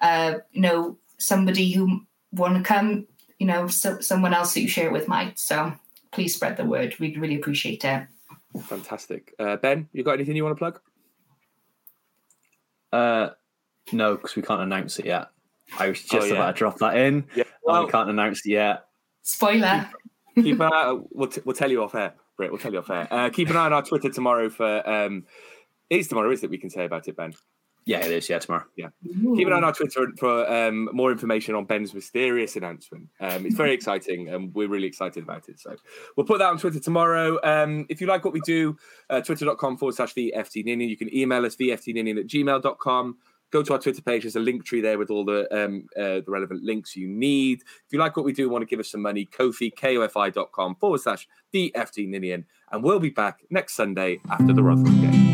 [0.00, 3.06] uh, know somebody who want to come,
[3.38, 5.38] you know, so, someone else that you share it with might.
[5.38, 5.72] So
[6.12, 6.94] please spread the word.
[6.98, 8.06] We'd really appreciate it.
[8.62, 9.34] Fantastic.
[9.38, 10.80] Uh, ben, you got anything you want to plug?
[12.92, 13.30] Uh,
[13.92, 15.28] no, because we can't announce it yet.
[15.78, 16.34] I was just Oh, yeah.
[16.34, 17.24] about to drop that in.
[17.34, 17.44] Yeah.
[17.64, 18.84] Well, Well, we can't announce it yet.
[19.22, 19.88] Spoiler.
[20.36, 20.98] keep an eye.
[21.10, 22.50] We'll, t- we'll tell you off air, Britt.
[22.50, 23.08] We'll tell you off air.
[23.10, 24.88] Uh, keep an eye on our Twitter tomorrow for.
[24.88, 25.24] Um,
[25.90, 26.50] it is tomorrow, is it?
[26.50, 27.34] We can say about it, Ben.
[27.86, 28.28] Yeah, it is.
[28.30, 28.64] Yeah, tomorrow.
[28.76, 28.88] Yeah.
[29.04, 33.08] Keep an eye on our Twitter for um, more information on Ben's mysterious announcement.
[33.20, 35.60] Um, it's very exciting, and we're really excited about it.
[35.60, 35.76] So
[36.16, 37.38] we'll put that on Twitter tomorrow.
[37.44, 38.78] Um, if you like what we do,
[39.10, 40.88] uh, twitter.com forward slash VFTNinian.
[40.88, 43.18] You can email us VFTNinian at gmail.com.
[43.54, 44.22] Go to our Twitter page.
[44.22, 47.62] There's a link tree there with all the um, uh, the relevant links you need.
[47.62, 51.00] If you like what we do want to give us some money, Kofi, ko-fi.com forward
[51.00, 52.46] slash VFTNinian.
[52.72, 55.33] And we'll be back next Sunday after the Rotherham game.